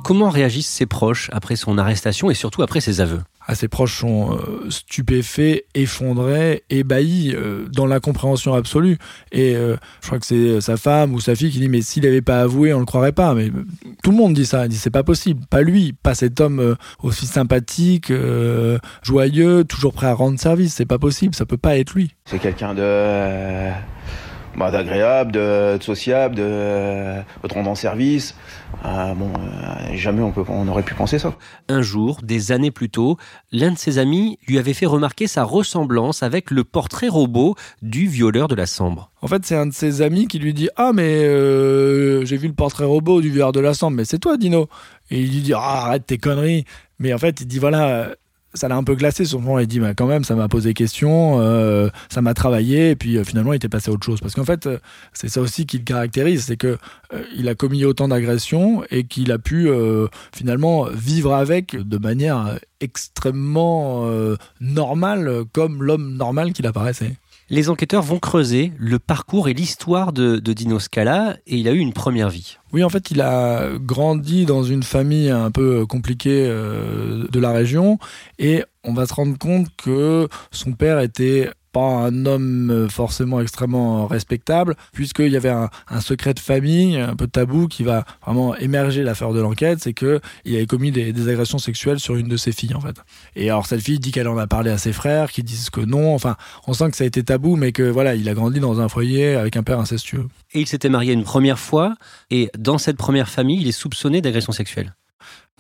Comment 0.04 0.30
réagissent 0.30 0.68
ses 0.68 0.86
proches 0.86 1.30
après 1.32 1.56
son 1.56 1.78
arrestation 1.78 2.30
et 2.30 2.34
surtout 2.34 2.62
après 2.62 2.80
ses 2.80 3.00
aveux? 3.00 3.20
Ses 3.54 3.68
proches 3.68 3.98
sont 4.00 4.36
euh, 4.36 4.70
stupéfaits, 4.70 5.64
effondrés, 5.74 6.62
ébahis, 6.70 7.34
euh, 7.34 7.66
dans 7.72 7.86
l'incompréhension 7.86 8.54
absolue. 8.54 8.98
Et 9.32 9.54
euh, 9.54 9.76
je 10.00 10.06
crois 10.06 10.18
que 10.18 10.26
c'est 10.26 10.60
sa 10.60 10.76
femme 10.76 11.14
ou 11.14 11.20
sa 11.20 11.34
fille 11.34 11.50
qui 11.50 11.58
dit 11.58 11.68
mais 11.68 11.82
s'il 11.82 12.04
n'avait 12.04 12.22
pas 12.22 12.40
avoué, 12.40 12.72
on 12.72 12.80
le 12.80 12.86
croirait 12.86 13.12
pas. 13.12 13.34
Mais 13.34 13.50
tout 14.02 14.10
le 14.10 14.16
monde 14.16 14.34
dit 14.34 14.46
ça. 14.46 14.66
Il 14.66 14.68
dit 14.68 14.76
c'est 14.76 14.90
pas 14.90 15.02
possible, 15.02 15.44
pas 15.50 15.62
lui, 15.62 15.92
pas 15.92 16.14
cet 16.14 16.40
homme 16.40 16.60
euh, 16.60 16.74
aussi 17.02 17.26
sympathique, 17.26 18.10
euh, 18.10 18.78
joyeux, 19.02 19.64
toujours 19.64 19.92
prêt 19.92 20.06
à 20.06 20.14
rendre 20.14 20.38
service. 20.38 20.74
C'est 20.74 20.86
pas 20.86 20.98
possible, 20.98 21.34
ça 21.34 21.46
peut 21.46 21.56
pas 21.56 21.76
être 21.78 21.94
lui. 21.94 22.14
C'est 22.24 22.38
quelqu'un 22.38 22.74
de 22.74 23.70
bah, 24.56 24.70
d'agréable, 24.70 25.32
de, 25.32 25.76
de, 25.78 25.82
sociable, 25.82 26.34
de, 26.34 27.20
de 27.42 27.48
te 27.48 27.54
rendre 27.54 27.70
en 27.70 27.74
service. 27.74 28.34
Euh, 28.84 29.14
bon, 29.14 29.30
euh, 29.30 29.94
jamais 29.94 30.22
on, 30.22 30.32
peut, 30.32 30.44
on 30.48 30.66
aurait 30.68 30.82
pu 30.82 30.94
penser 30.94 31.18
ça. 31.18 31.34
Un 31.68 31.82
jour, 31.82 32.20
des 32.22 32.52
années 32.52 32.70
plus 32.70 32.90
tôt, 32.90 33.16
l'un 33.50 33.72
de 33.72 33.78
ses 33.78 33.98
amis 33.98 34.38
lui 34.46 34.58
avait 34.58 34.74
fait 34.74 34.86
remarquer 34.86 35.26
sa 35.26 35.44
ressemblance 35.44 36.22
avec 36.22 36.50
le 36.50 36.64
portrait 36.64 37.08
robot 37.08 37.54
du 37.80 38.06
violeur 38.06 38.48
de 38.48 38.54
la 38.54 38.66
Sambre. 38.66 39.10
En 39.22 39.28
fait, 39.28 39.44
c'est 39.44 39.56
un 39.56 39.66
de 39.66 39.72
ses 39.72 40.02
amis 40.02 40.26
qui 40.26 40.38
lui 40.38 40.54
dit 40.54 40.68
Ah, 40.76 40.92
mais 40.94 41.24
euh, 41.24 42.24
j'ai 42.24 42.36
vu 42.36 42.48
le 42.48 42.54
portrait 42.54 42.84
robot 42.84 43.20
du 43.20 43.30
violeur 43.30 43.52
de 43.52 43.60
la 43.60 43.74
Sambre, 43.74 43.96
mais 43.98 44.04
c'est 44.04 44.18
toi, 44.18 44.36
Dino. 44.36 44.68
Et 45.10 45.20
il 45.20 45.32
lui 45.32 45.40
dit 45.42 45.54
Ah, 45.54 45.84
arrête 45.86 46.06
tes 46.06 46.18
conneries. 46.18 46.64
Mais 46.98 47.12
en 47.14 47.18
fait, 47.18 47.40
il 47.40 47.46
dit 47.46 47.58
Voilà 47.58 48.14
ça 48.54 48.68
l'a 48.68 48.76
un 48.76 48.84
peu 48.84 48.94
glacé 48.94 49.24
son 49.24 49.40
moment. 49.40 49.58
Il 49.58 49.66
dit, 49.66 49.80
bah, 49.80 49.94
quand 49.94 50.06
même, 50.06 50.24
ça 50.24 50.34
m'a 50.34 50.48
posé 50.48 50.74
question, 50.74 51.40
euh, 51.40 51.88
ça 52.08 52.22
m'a 52.22 52.34
travaillé, 52.34 52.90
et 52.90 52.96
puis 52.96 53.16
euh, 53.16 53.24
finalement, 53.24 53.52
il 53.52 53.56
était 53.56 53.68
passé 53.68 53.90
à 53.90 53.94
autre 53.94 54.04
chose. 54.04 54.20
Parce 54.20 54.34
qu'en 54.34 54.44
fait, 54.44 54.66
euh, 54.66 54.78
c'est 55.12 55.28
ça 55.28 55.40
aussi 55.40 55.66
qui 55.66 55.78
le 55.78 55.84
caractérise, 55.84 56.44
c'est 56.44 56.56
que 56.56 56.78
il 57.36 57.48
a 57.48 57.54
commis 57.54 57.84
autant 57.84 58.08
d'agressions 58.08 58.84
et 58.90 59.04
qu'il 59.04 59.32
a 59.32 59.38
pu 59.38 59.68
finalement 60.34 60.84
vivre 60.84 61.34
avec 61.34 61.76
de 61.76 61.98
manière 61.98 62.58
extrêmement 62.80 64.08
normale, 64.62 65.44
comme 65.52 65.82
l'homme 65.82 66.16
normal 66.16 66.54
qu'il 66.54 66.66
apparaissait. 66.66 67.16
Les 67.52 67.68
enquêteurs 67.68 68.02
vont 68.02 68.18
creuser 68.18 68.72
le 68.78 68.98
parcours 68.98 69.46
et 69.46 69.52
l'histoire 69.52 70.14
de, 70.14 70.38
Dino 70.38 70.78
Scala 70.78 71.36
et 71.46 71.58
il 71.58 71.68
a 71.68 71.72
eu 71.72 71.80
une 71.80 71.92
première 71.92 72.30
vie. 72.30 72.56
Oui, 72.72 72.82
en 72.82 72.88
fait, 72.88 73.10
il 73.10 73.20
a 73.20 73.68
grandi 73.78 74.46
dans 74.46 74.62
une 74.62 74.82
famille 74.82 75.28
un 75.28 75.50
peu 75.50 75.84
compliquée 75.84 76.46
euh, 76.48 77.28
de 77.30 77.38
la 77.38 77.52
région 77.52 77.98
et 78.38 78.64
on 78.84 78.94
va 78.94 79.04
se 79.04 79.12
rendre 79.12 79.36
compte 79.36 79.66
que 79.76 80.28
son 80.50 80.72
père 80.72 80.98
était 80.98 81.50
pas 81.72 81.80
un 81.80 82.26
homme 82.26 82.88
forcément 82.90 83.40
extrêmement 83.40 84.06
respectable, 84.06 84.76
puisqu'il 84.92 85.32
y 85.32 85.36
avait 85.36 85.48
un, 85.48 85.70
secret 86.00 86.34
de 86.34 86.40
famille, 86.40 86.96
un 86.96 87.16
peu 87.16 87.26
tabou, 87.26 87.68
qui 87.68 87.82
va 87.82 88.04
vraiment 88.24 88.54
émerger 88.56 89.02
l'affaire 89.02 89.32
de 89.32 89.40
l'enquête, 89.40 89.80
c'est 89.80 89.92
que 89.92 90.20
il 90.44 90.54
avait 90.54 90.66
commis 90.66 90.90
des, 90.90 91.12
des, 91.12 91.28
agressions 91.28 91.58
sexuelles 91.58 92.00
sur 92.00 92.16
une 92.16 92.28
de 92.28 92.36
ses 92.36 92.52
filles, 92.52 92.74
en 92.74 92.80
fait. 92.80 92.96
Et 93.36 93.50
alors, 93.50 93.66
cette 93.66 93.80
fille 93.80 93.98
dit 93.98 94.12
qu'elle 94.12 94.28
en 94.28 94.38
a 94.38 94.46
parlé 94.46 94.70
à 94.70 94.78
ses 94.78 94.92
frères, 94.92 95.30
qui 95.30 95.42
disent 95.42 95.70
que 95.70 95.80
non. 95.80 96.14
Enfin, 96.14 96.36
on 96.66 96.72
sent 96.72 96.90
que 96.90 96.96
ça 96.96 97.04
a 97.04 97.06
été 97.06 97.22
tabou, 97.22 97.56
mais 97.56 97.72
que 97.72 97.82
voilà, 97.82 98.14
il 98.14 98.28
a 98.28 98.34
grandi 98.34 98.60
dans 98.60 98.80
un 98.80 98.88
foyer 98.88 99.34
avec 99.34 99.56
un 99.56 99.62
père 99.62 99.78
incestueux. 99.78 100.26
Et 100.52 100.60
il 100.60 100.66
s'était 100.66 100.88
marié 100.88 101.12
une 101.12 101.24
première 101.24 101.58
fois, 101.58 101.94
et 102.30 102.50
dans 102.58 102.78
cette 102.78 102.96
première 102.96 103.28
famille, 103.28 103.60
il 103.60 103.68
est 103.68 103.72
soupçonné 103.72 104.20
d'agression 104.20 104.52
sexuelle. 104.52 104.92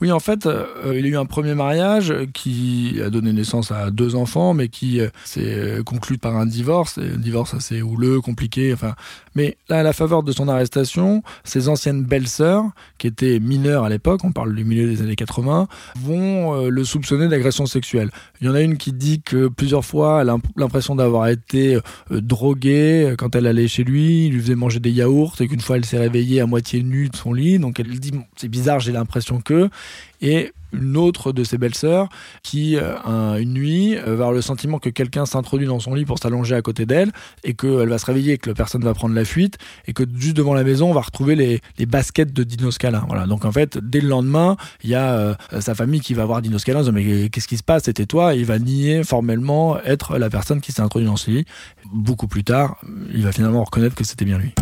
Oui, 0.02 0.10
en 0.10 0.18
fait, 0.18 0.46
euh, 0.46 0.66
il 0.96 1.06
a 1.06 1.08
eu 1.10 1.16
un 1.16 1.26
premier 1.26 1.54
mariage 1.54 2.12
qui 2.34 3.00
a 3.00 3.08
donné 3.08 3.32
naissance 3.32 3.70
à 3.70 3.92
deux 3.92 4.16
enfants, 4.16 4.52
mais 4.52 4.66
qui 4.66 5.00
euh, 5.00 5.10
s'est 5.22 5.78
conclu 5.86 6.18
par 6.18 6.36
un 6.36 6.44
divorce, 6.44 6.98
un 6.98 7.18
divorce 7.18 7.54
assez 7.54 7.82
houleux, 7.82 8.20
compliqué. 8.20 8.72
Enfin, 8.74 8.96
mais 9.34 9.56
là, 9.68 9.78
à 9.78 9.82
la 9.82 9.92
faveur 9.92 10.22
de 10.22 10.32
son 10.32 10.48
arrestation, 10.48 11.22
ses 11.44 11.68
anciennes 11.68 12.02
belles-sœurs, 12.02 12.64
qui 12.98 13.06
étaient 13.06 13.38
mineures 13.38 13.84
à 13.84 13.88
l'époque, 13.88 14.22
on 14.24 14.32
parle 14.32 14.54
du 14.54 14.64
milieu 14.64 14.86
des 14.86 15.02
années 15.02 15.14
80, 15.14 15.68
vont 16.00 16.54
euh, 16.54 16.68
le 16.68 16.84
soupçonner 16.84 17.28
d'agression 17.28 17.66
sexuelle. 17.66 18.10
Il 18.40 18.46
y 18.46 18.50
en 18.50 18.54
a 18.54 18.60
une 18.60 18.76
qui 18.76 18.92
dit 18.92 19.22
que 19.22 19.48
plusieurs 19.48 19.84
fois, 19.84 20.22
elle 20.22 20.30
a 20.30 20.36
l'impression 20.56 20.96
d'avoir 20.96 21.28
été 21.28 21.76
euh, 21.76 21.80
droguée 22.20 23.14
quand 23.16 23.36
elle 23.36 23.46
allait 23.46 23.68
chez 23.68 23.84
lui, 23.84 24.26
il 24.26 24.32
lui 24.32 24.40
faisait 24.40 24.54
manger 24.54 24.80
des 24.80 24.90
yaourts, 24.90 25.36
et 25.40 25.48
qu'une 25.48 25.60
fois, 25.60 25.76
elle 25.76 25.84
s'est 25.84 25.98
réveillée 25.98 26.40
à 26.40 26.46
moitié 26.46 26.82
nue 26.82 27.08
de 27.08 27.16
son 27.16 27.32
lit. 27.32 27.58
Donc, 27.58 27.80
elle 27.80 28.00
dit, 28.00 28.12
c'est 28.36 28.48
bizarre, 28.48 28.80
j'ai 28.80 28.92
l'impression 28.92 29.40
que 29.40 29.70
et 30.20 30.52
une 30.72 30.96
autre 30.96 31.32
de 31.32 31.44
ses 31.44 31.58
belles-sœurs 31.58 32.08
qui, 32.42 32.76
euh, 32.76 33.38
une 33.38 33.52
nuit, 33.52 33.96
euh, 33.96 34.04
va 34.06 34.12
avoir 34.12 34.32
le 34.32 34.40
sentiment 34.40 34.78
que 34.78 34.88
quelqu'un 34.88 35.26
s'introduit 35.26 35.66
dans 35.66 35.80
son 35.80 35.94
lit 35.94 36.04
pour 36.04 36.18
s'allonger 36.18 36.54
à 36.54 36.62
côté 36.62 36.86
d'elle 36.86 37.12
et 37.44 37.54
qu'elle 37.54 37.88
va 37.88 37.98
se 37.98 38.06
réveiller 38.06 38.34
et 38.34 38.38
que 38.38 38.50
la 38.50 38.54
personne 38.54 38.82
va 38.82 38.94
prendre 38.94 39.14
la 39.14 39.24
fuite 39.24 39.58
et 39.86 39.92
que 39.92 40.04
juste 40.16 40.36
devant 40.36 40.54
la 40.54 40.64
maison, 40.64 40.90
on 40.90 40.94
va 40.94 41.02
retrouver 41.02 41.36
les, 41.36 41.60
les 41.78 41.86
baskets 41.86 42.32
de 42.32 42.42
Dino 42.44 42.70
Scala. 42.70 43.04
Voilà. 43.06 43.26
Donc 43.26 43.44
en 43.44 43.52
fait, 43.52 43.78
dès 43.78 44.00
le 44.00 44.08
lendemain, 44.08 44.56
il 44.82 44.90
y 44.90 44.94
a 44.94 45.12
euh, 45.12 45.34
sa 45.60 45.74
famille 45.74 46.00
qui 46.00 46.14
va 46.14 46.24
voir 46.24 46.40
Dino 46.40 46.58
Scala 46.58 46.78
en 46.78 46.82
disant 46.82 46.92
mais 46.92 47.28
qu'est-ce 47.28 47.48
qui 47.48 47.56
se 47.56 47.62
passe? 47.62 47.84
C'était 47.84 48.06
toi? 48.06 48.34
Et 48.34 48.38
il 48.38 48.46
va 48.46 48.58
nier 48.58 49.04
formellement 49.04 49.78
être 49.82 50.18
la 50.18 50.30
personne 50.30 50.60
qui 50.60 50.72
s'est 50.72 50.82
introduite 50.82 51.10
dans 51.10 51.16
ce 51.16 51.30
lit. 51.30 51.44
Beaucoup 51.92 52.28
plus 52.28 52.44
tard, 52.44 52.78
il 53.12 53.22
va 53.22 53.32
finalement 53.32 53.64
reconnaître 53.64 53.94
que 53.94 54.04
c'était 54.04 54.24
bien 54.24 54.38
lui. 54.38 54.54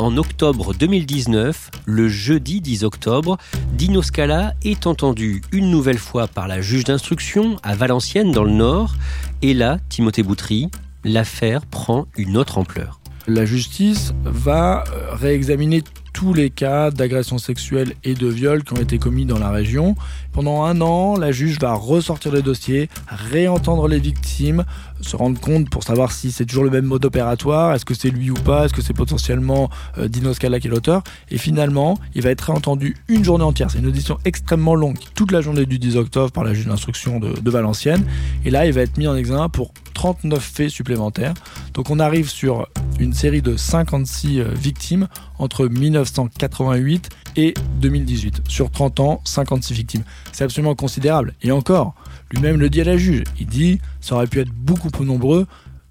En 0.00 0.16
octobre 0.16 0.74
2019, 0.74 1.72
le 1.84 2.08
jeudi 2.08 2.60
10 2.60 2.84
octobre, 2.84 3.36
Dino 3.72 4.00
Scala 4.00 4.54
est 4.62 4.86
entendu 4.86 5.42
une 5.50 5.72
nouvelle 5.72 5.98
fois 5.98 6.28
par 6.28 6.46
la 6.46 6.60
juge 6.60 6.84
d'instruction 6.84 7.56
à 7.64 7.74
Valenciennes 7.74 8.30
dans 8.30 8.44
le 8.44 8.52
Nord. 8.52 8.94
Et 9.42 9.54
là, 9.54 9.78
Timothée 9.88 10.22
Boutry, 10.22 10.70
l'affaire 11.02 11.66
prend 11.66 12.06
une 12.16 12.36
autre 12.36 12.58
ampleur. 12.58 13.00
La 13.26 13.44
justice 13.44 14.14
va 14.24 14.84
réexaminer 15.12 15.82
tous 16.12 16.34
les 16.34 16.50
cas 16.50 16.90
d'agression 16.90 17.38
sexuelle 17.38 17.94
et 18.02 18.14
de 18.14 18.26
viol 18.26 18.64
qui 18.64 18.72
ont 18.72 18.80
été 18.80 18.98
commis 18.98 19.24
dans 19.24 19.38
la 19.38 19.50
région. 19.50 19.94
Pendant 20.32 20.64
un 20.64 20.80
an, 20.80 21.16
la 21.16 21.30
juge 21.30 21.60
va 21.60 21.74
ressortir 21.74 22.32
le 22.32 22.42
dossier, 22.42 22.88
réentendre 23.06 23.86
les 23.86 24.00
victimes, 24.00 24.64
se 25.00 25.16
rendre 25.16 25.40
compte 25.40 25.70
pour 25.70 25.82
savoir 25.82 26.12
si 26.12 26.32
c'est 26.32 26.44
toujours 26.44 26.64
le 26.64 26.70
même 26.70 26.84
mode 26.84 27.04
opératoire, 27.04 27.74
est-ce 27.74 27.84
que 27.84 27.94
c'est 27.94 28.10
lui 28.10 28.30
ou 28.30 28.34
pas, 28.34 28.64
est-ce 28.64 28.74
que 28.74 28.82
c'est 28.82 28.94
potentiellement 28.94 29.70
euh, 29.98 30.08
Dino 30.08 30.32
Scala 30.34 30.60
qui 30.60 30.68
est 30.68 30.70
l'auteur. 30.70 31.02
Et 31.30 31.38
finalement, 31.38 31.98
il 32.14 32.22
va 32.22 32.30
être 32.30 32.42
réentendu 32.42 32.96
une 33.08 33.24
journée 33.24 33.44
entière. 33.44 33.70
C'est 33.70 33.78
une 33.78 33.86
audition 33.86 34.18
extrêmement 34.24 34.74
longue, 34.74 34.98
toute 35.14 35.32
la 35.32 35.40
journée 35.40 35.66
du 35.66 35.78
10 35.78 35.96
octobre 35.96 36.30
par 36.32 36.44
la 36.44 36.54
juge 36.54 36.66
d'instruction 36.66 37.20
de, 37.20 37.32
de 37.32 37.50
Valenciennes. 37.50 38.04
Et 38.44 38.50
là, 38.50 38.66
il 38.66 38.72
va 38.72 38.82
être 38.82 38.96
mis 38.98 39.06
en 39.06 39.16
examen 39.16 39.48
pour 39.48 39.72
39 39.94 40.42
faits 40.42 40.70
supplémentaires. 40.70 41.34
Donc 41.74 41.90
on 41.90 41.98
arrive 41.98 42.28
sur 42.28 42.68
une 43.00 43.12
série 43.12 43.42
de 43.42 43.56
56 43.56 44.42
victimes 44.54 45.08
entre 45.38 45.66
1988 45.66 47.08
et 47.36 47.54
2018. 47.80 48.42
Sur 48.48 48.70
30 48.70 49.00
ans, 49.00 49.20
56 49.24 49.74
victimes. 49.74 50.02
C'est 50.32 50.44
absolument 50.44 50.74
considérable. 50.74 51.34
Et 51.42 51.52
encore, 51.52 51.94
lui-même 52.30 52.58
le 52.58 52.68
dit 52.70 52.80
à 52.80 52.84
la 52.84 52.96
juge. 52.96 53.24
Il 53.38 53.46
dit, 53.46 53.80
ça 54.00 54.14
aurait 54.14 54.26
pu 54.26 54.40
être 54.40 54.52
beaucoup 54.52 54.90
plus 54.90 55.04
nombreux. 55.04 55.46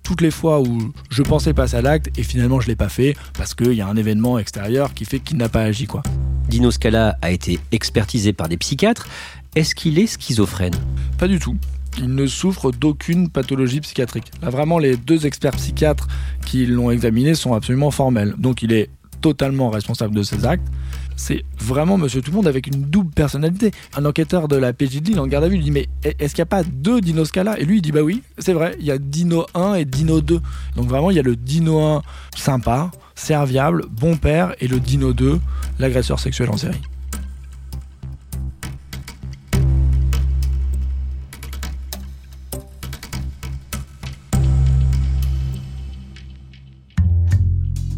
toutes 0.07 0.21
les 0.21 0.31
fois 0.31 0.61
où 0.61 0.93
je 1.09 1.21
pensais 1.21 1.53
passer 1.53 1.75
à 1.75 1.81
l'acte 1.81 2.17
et 2.17 2.23
finalement 2.23 2.61
je 2.61 2.67
l'ai 2.67 2.77
pas 2.77 2.87
fait 2.87 3.17
parce 3.37 3.53
qu'il 3.53 3.73
y 3.73 3.81
a 3.81 3.87
un 3.87 3.97
événement 3.97 4.39
extérieur 4.39 4.93
qui 4.93 5.03
fait 5.03 5.19
qu'il 5.19 5.35
n'a 5.35 5.49
pas 5.49 5.63
agi 5.63 5.85
quoi. 5.85 6.01
Dino 6.47 6.71
Scala 6.71 7.17
a 7.21 7.29
été 7.29 7.59
expertisé 7.73 8.31
par 8.31 8.47
des 8.47 8.55
psychiatres. 8.55 9.05
Est-ce 9.57 9.75
qu'il 9.75 9.99
est 9.99 10.07
schizophrène? 10.07 10.75
Pas 11.17 11.27
du 11.27 11.39
tout. 11.39 11.57
Il 11.97 12.15
ne 12.15 12.25
souffre 12.25 12.71
d'aucune 12.71 13.27
pathologie 13.29 13.81
psychiatrique. 13.81 14.31
Là, 14.41 14.49
vraiment, 14.49 14.79
les 14.79 14.95
deux 14.95 15.25
experts 15.25 15.57
psychiatres 15.57 16.07
qui 16.45 16.65
l'ont 16.65 16.89
examiné 16.89 17.35
sont 17.35 17.53
absolument 17.53 17.91
formels. 17.91 18.33
Donc, 18.37 18.61
il 18.61 18.71
est 18.71 18.89
totalement 19.19 19.69
responsable 19.71 20.15
de 20.15 20.23
ses 20.23 20.45
actes. 20.45 20.67
C'est 21.17 21.43
vraiment 21.59 21.97
Monsieur 21.97 22.21
Tout 22.21 22.31
le 22.31 22.37
Monde 22.37 22.47
avec 22.47 22.67
une 22.67 22.83
double 22.83 23.11
personnalité. 23.11 23.71
Un 23.97 24.05
enquêteur 24.05 24.47
de 24.47 24.55
la 24.55 24.71
PJD, 24.71 25.09
il 25.09 25.19
en 25.19 25.27
garde 25.27 25.43
à 25.43 25.49
vue, 25.49 25.57
il 25.57 25.63
dit 25.63 25.71
Mais 25.71 25.89
est-ce 26.03 26.33
qu'il 26.33 26.41
n'y 26.41 26.43
a 26.43 26.45
pas 26.45 26.63
deux 26.63 27.01
Dino 27.01 27.25
Scala? 27.25 27.59
Et 27.59 27.65
lui, 27.65 27.77
il 27.77 27.81
dit 27.81 27.91
Bah 27.91 28.01
oui, 28.01 28.21
c'est 28.37 28.53
vrai, 28.53 28.77
il 28.79 28.85
y 28.85 28.91
a 28.91 28.97
Dino 28.97 29.45
1 29.55 29.73
et 29.73 29.85
Dino 29.85 30.21
2. 30.21 30.39
Donc, 30.75 30.87
vraiment, 30.87 31.11
il 31.11 31.17
y 31.17 31.19
a 31.19 31.23
le 31.23 31.35
Dino 31.35 31.81
1 31.81 32.03
sympa, 32.35 32.91
serviable, 33.15 33.85
bon 33.89 34.15
père, 34.15 34.55
et 34.61 34.67
le 34.67 34.79
Dino 34.79 35.11
2, 35.11 35.39
l'agresseur 35.79 36.19
sexuel 36.19 36.49
en 36.51 36.57
série. 36.57 36.81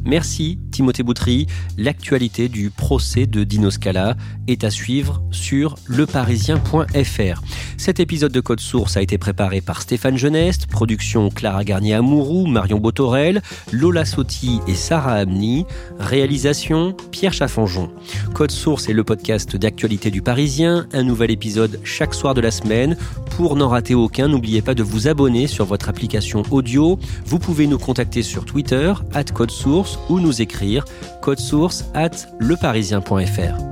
Merci 0.09 0.57
Timothée 0.71 1.03
Boutry. 1.03 1.45
L'actualité 1.77 2.49
du 2.49 2.71
procès 2.71 3.27
de 3.27 3.43
Dino 3.43 3.69
Scala 3.69 4.15
est 4.47 4.63
à 4.63 4.71
suivre 4.71 5.21
sur 5.29 5.75
leparisien.fr. 5.87 7.41
Cet 7.77 7.99
épisode 7.99 8.31
de 8.31 8.39
Code 8.39 8.59
Source 8.59 8.97
a 8.97 9.03
été 9.03 9.19
préparé 9.19 9.61
par 9.61 9.83
Stéphane 9.83 10.17
Geneste, 10.17 10.65
production 10.65 11.29
Clara 11.29 11.63
Garnier-Amouroux, 11.63 12.47
Marion 12.47 12.79
Botorel, 12.79 13.43
Lola 13.71 14.03
Sotti 14.03 14.61
et 14.67 14.73
Sarah 14.73 15.13
Amni, 15.13 15.67
réalisation 15.99 16.97
Pierre 17.11 17.33
Chaffanjon. 17.33 17.91
Code 18.33 18.51
Source 18.51 18.89
est 18.89 18.93
le 18.93 19.03
podcast 19.03 19.55
d'actualité 19.55 20.09
du 20.09 20.23
Parisien, 20.23 20.87
un 20.91 21.03
nouvel 21.03 21.29
épisode 21.29 21.79
chaque 21.83 22.15
soir 22.15 22.33
de 22.33 22.41
la 22.41 22.49
semaine. 22.49 22.97
Pour 23.35 23.55
n'en 23.55 23.69
rater 23.69 23.95
aucun, 23.95 24.27
n'oubliez 24.27 24.61
pas 24.61 24.73
de 24.73 24.83
vous 24.83 25.07
abonner 25.07 25.47
sur 25.47 25.65
votre 25.65 25.89
application 25.89 26.43
audio. 26.51 26.99
Vous 27.25 27.39
pouvez 27.39 27.67
nous 27.67 27.79
contacter 27.79 28.23
sur 28.23 28.45
Twitter, 28.45 28.93
at 29.13 29.25
Code 29.25 29.51
Source, 29.51 29.99
ou 30.09 30.19
nous 30.19 30.41
écrire 30.41 30.85
code 31.21 31.39
source 31.39 31.85
at 31.93 32.27
leparisien.fr. 32.39 33.69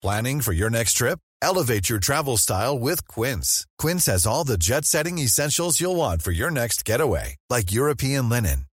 Planning 0.00 0.40
for 0.40 0.52
your 0.52 0.70
next 0.70 0.94
trip? 0.94 1.18
Elevate 1.42 1.88
your 1.88 1.98
travel 1.98 2.36
style 2.36 2.78
with 2.78 3.06
Quince. 3.08 3.66
Quince 3.78 4.06
has 4.06 4.26
all 4.26 4.44
the 4.44 4.56
jet 4.56 4.84
setting 4.84 5.18
essentials 5.18 5.80
you'll 5.80 5.96
want 5.96 6.22
for 6.22 6.30
your 6.30 6.50
next 6.50 6.84
getaway, 6.84 7.36
like 7.50 7.72
European 7.72 8.28
linen, 8.28 8.66